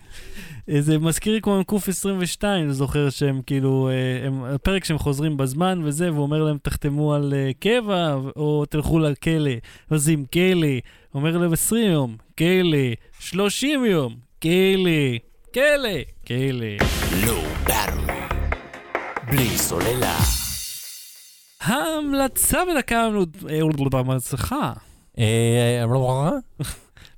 [0.79, 4.97] זה מזכיר לי כמו עם קוף 22, אני זוכר שהם כאילו, אה, הם, הפרק שהם
[4.97, 9.51] חוזרים בזמן וזה, והוא אומר להם, תחתמו על אה, קבע, או תלכו לכלא.
[9.89, 10.67] אז עם כלא,
[11.15, 12.77] אומר להם 20 יום, כלא,
[13.19, 15.17] 30 יום, כלא,
[15.53, 15.89] כלא,
[16.27, 16.87] כלא.
[17.25, 18.15] לואו באטרי.
[19.31, 20.17] בלי סוללה.
[21.61, 23.09] ההמלצה בדקה,
[24.51, 24.73] אה.
[25.19, 25.83] אה,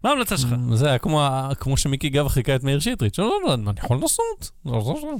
[0.04, 0.56] מה ההמלצה שלך?
[0.74, 1.28] זה היה כמו
[1.60, 3.18] כמו שמיקי גב חיכה את מאיר שטרית.
[3.18, 4.52] לא, לא, אני יכול לנסות.
[4.66, 5.16] לא, לא, לא.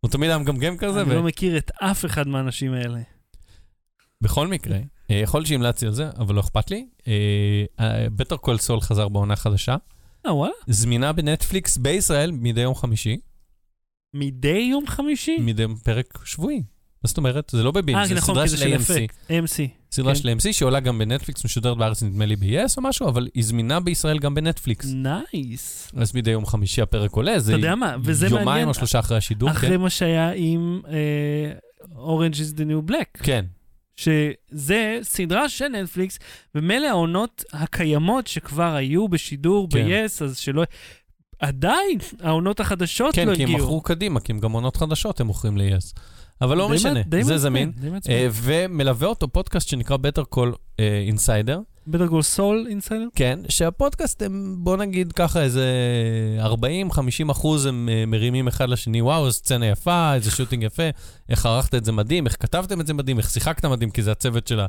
[0.00, 1.02] הוא תמיד היה מגמגם כזה.
[1.02, 3.00] אני לא מכיר את אף אחד מהאנשים האלה.
[4.20, 4.78] בכל מקרה,
[5.10, 6.86] אה, יכול להיות שהמלצתי על זה, אבל לא אכפת לי.
[8.16, 9.76] בטר קול סול חזר בעונה חדשה.
[10.26, 10.52] אה, וואלה?
[10.66, 13.16] זמינה בנטפליקס בישראל מדי יום חמישי,
[14.14, 15.36] מדי יום חמישי?
[15.40, 16.56] מדי פרק שבועי.
[17.04, 17.50] מה זאת אומרת?
[17.52, 18.80] זה לא בבין, אה, זה נכון, סדרה כי זה של של AMC.
[18.80, 19.16] אפקט.
[19.30, 19.79] AMC.
[19.92, 20.20] סדרה כן.
[20.20, 23.80] של AMC שעולה גם בנטפליקס, משודרת בארץ נדמה לי ב-yes או משהו, אבל היא זמינה
[23.80, 24.86] בישראל גם בנטפליקס.
[24.94, 25.92] נייס.
[25.96, 27.56] אז מדי יום חמישי הפרק עולה, זה
[28.30, 29.80] יומיים או שלושה אחרי השידור, אחרי כן?
[29.80, 31.52] מה שהיה עם אה,
[31.94, 33.44] Orange is the New Black, כן,
[33.96, 36.18] שזה סדרה של נטפליקס,
[36.54, 39.86] ומילא העונות הקיימות שכבר היו בשידור כן.
[39.88, 40.62] ב-yes, אז שלא...
[41.38, 43.66] עדיין, העונות החדשות כן, לא כי הם הגיעו.
[43.66, 46.00] מכרו קדימה, כי הם גם עונות חדשות הם מוכרים ל-yes.
[46.42, 47.72] אבל לא משנה, די זה זמין.
[48.08, 53.06] אה, ומלווה אותו פודקאסט שנקרא Better Call אה, Insider, בטר גול סול אינסיידר?
[53.14, 55.64] כן, שהפודקאסט הם, בוא נגיד ככה, איזה
[56.40, 60.82] 40-50 אחוז הם אה, מרימים אחד לשני, וואו, איזו סצנה יפה, איזה שוטינג יפה,
[61.28, 64.12] איך ערכת את זה מדהים, איך כתבתם את זה מדהים, איך שיחקת מדהים, כי זה
[64.12, 64.60] הצוות של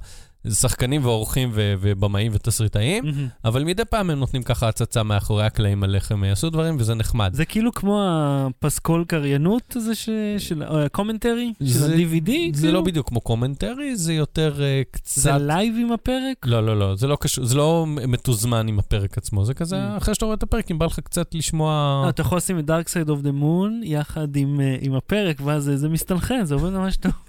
[0.45, 3.03] השחקנים ועורכים ו- ובמאים ותסריטאים,
[3.45, 6.95] אבל מדי פעם הם נותנים ככה הצצה מאחורי הקלעים על איך הם עשו דברים, וזה
[6.95, 7.33] נחמד.
[7.33, 12.31] זה כאילו כמו הפסקול קריינות הזה ש- של ה commentary, של זה- ה-DVD?
[12.53, 15.21] זה לא בדיוק כמו commentary, זה יותר אה, קצת...
[15.21, 16.37] זה live עם הפרק?
[16.45, 19.97] לא, לא, לא, זה לא קשור, זה לא מתוזמן עם הפרק עצמו, זה כזה, Mm.
[19.97, 22.01] אחרי שאתה רואה את הפרק, אם בא לך קצת לשמוע...
[22.05, 25.41] אה, אתה יכול לשים את Dark Side of the Moon יחד עם, אה, עם הפרק,
[25.45, 27.11] ואז זה- זה מסתנכרן, זה עובד ממש טוב.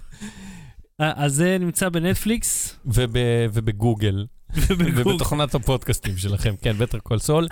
[1.01, 3.15] אה, אז זה נמצא בנטפליקס וב,
[3.53, 4.25] ובגוגל,
[4.55, 5.09] ובגוגל.
[5.09, 7.47] ובתוכנת הפודקאסטים שלכם, כן, Better Call Saul,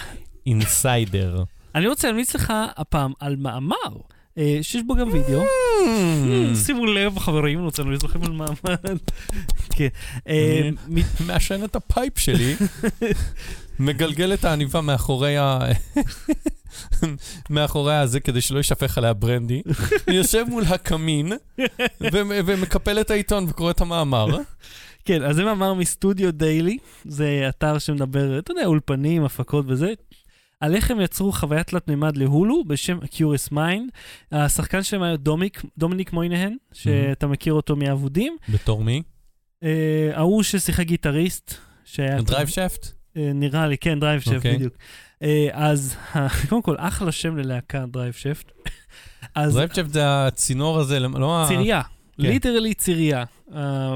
[0.46, 1.44] Insider.
[1.76, 3.98] אני רוצה להמליץ לך הפעם על מאמר,
[4.38, 5.42] אה, שיש בו גם וידאו.
[5.42, 6.56] Mm.
[6.66, 8.76] שימו לב, חברים, אני רוצה להמליץ לכם על מאמר.
[9.76, 9.88] כן.
[10.28, 10.70] אה,
[11.26, 12.56] מעשן את ה pipe שלי,
[13.80, 15.60] מגלגל את העניבה מאחורי ה...
[17.50, 19.62] מאחורי הזה כדי שלא יישפך עליה ברנדי,
[20.08, 21.32] יושב מול הקמין
[22.46, 24.28] ומקפל את העיתון וקורא את המאמר.
[25.06, 29.94] כן, אז זה מאמר מ Studio Daily, זה אתר שמדבר, אתה יודע, אולפנים, הפקות וזה.
[30.60, 33.98] על איך הם יצרו חוויית תלת מימד להולו בשם Curious Mind.
[34.32, 38.38] השחקן שלהם היה דומיק, דומיניק מונהאן, שאתה מכיר אותו מאבודים.
[38.50, 39.02] בתור מי?
[39.64, 41.54] אה, ההוא ששיחק גיטריסט,
[41.86, 42.22] שהיה...
[42.22, 42.88] Drive Shaft?
[43.18, 44.56] אה, נראה לי, כן, Drive Shaft, אוקיי.
[44.56, 44.74] בדיוק.
[45.24, 45.96] אה, אז
[46.50, 48.52] קודם כל, אחלה שם ללהקה, Drive Shaft.
[49.54, 51.48] Drive זה הצינור הזה, לא ה...
[51.48, 51.82] צירייה.
[52.30, 53.24] literally צירייה.
[53.56, 53.96] ה-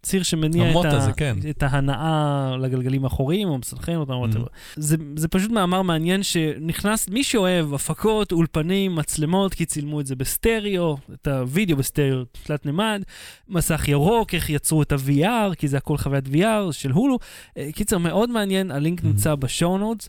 [0.00, 1.36] הציר שמניע את, ה- הזה, כן.
[1.50, 4.34] את ההנעה לגלגלים האחוריים, או מסנכרן אותם, Mhm.
[4.36, 4.48] whatever.
[4.76, 10.16] זה, זה פשוט מאמר מעניין שנכנס, מי שאוהב הפקות, אולפנים, מצלמות, כי צילמו את זה
[10.16, 13.02] בסטריאו, את הוידאו בסטריאו תלת מימד,
[13.48, 17.18] מסך ירוק, איך יצרו את ה-VR, כי זה הכל חוויית VR של הולו.
[17.58, 19.06] אה, קיצר, מאוד מעניין, הלינק Mhm.
[19.06, 20.08] נמצא ב show notes.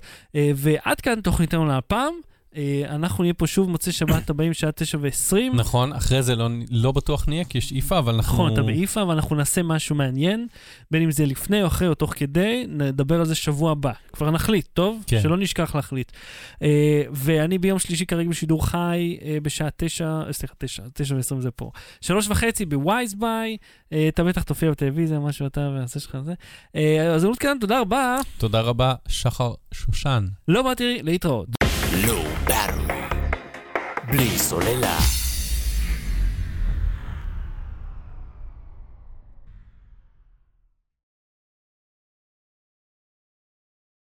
[0.55, 2.13] ועד כאן תוכניתנו להפעם.
[2.55, 5.55] אה, אנחנו נהיה פה שוב מוצאי שבת הבאים, שעה תשע ועשרים.
[5.55, 8.33] נכון, אחרי זה לא, לא בטוח נהיה, כי יש איפה, אבל אנחנו...
[8.33, 10.47] נכון, אתה באיפה, ואנחנו נעשה משהו מעניין,
[10.91, 13.91] בין אם זה לפני או אחרי או תוך כדי, נדבר על זה שבוע הבא.
[14.13, 15.03] כבר נחליט, טוב?
[15.07, 15.21] כן.
[15.21, 16.11] שלא נשכח להחליט.
[16.61, 21.41] אה, ואני ביום שלישי כרגע בשידור חי, אה, בשעה תשע, אה, סליחה, תשע, תשע ועשרים
[21.41, 21.71] זה פה.
[22.01, 23.57] שלוש וחצי בווייז ביי,
[23.93, 26.33] אה, אתה בטח תופיע בטלוויזיה, משהו אתה והנושא שלך זה.
[26.75, 28.15] אה, אז רות כאן, תודה רבה.
[28.37, 30.25] תודה רבה, שחר שושן.
[30.47, 31.57] לא באתי להתראות.
[31.97, 33.15] Battery.
[34.07, 35.16] בלי סוללה.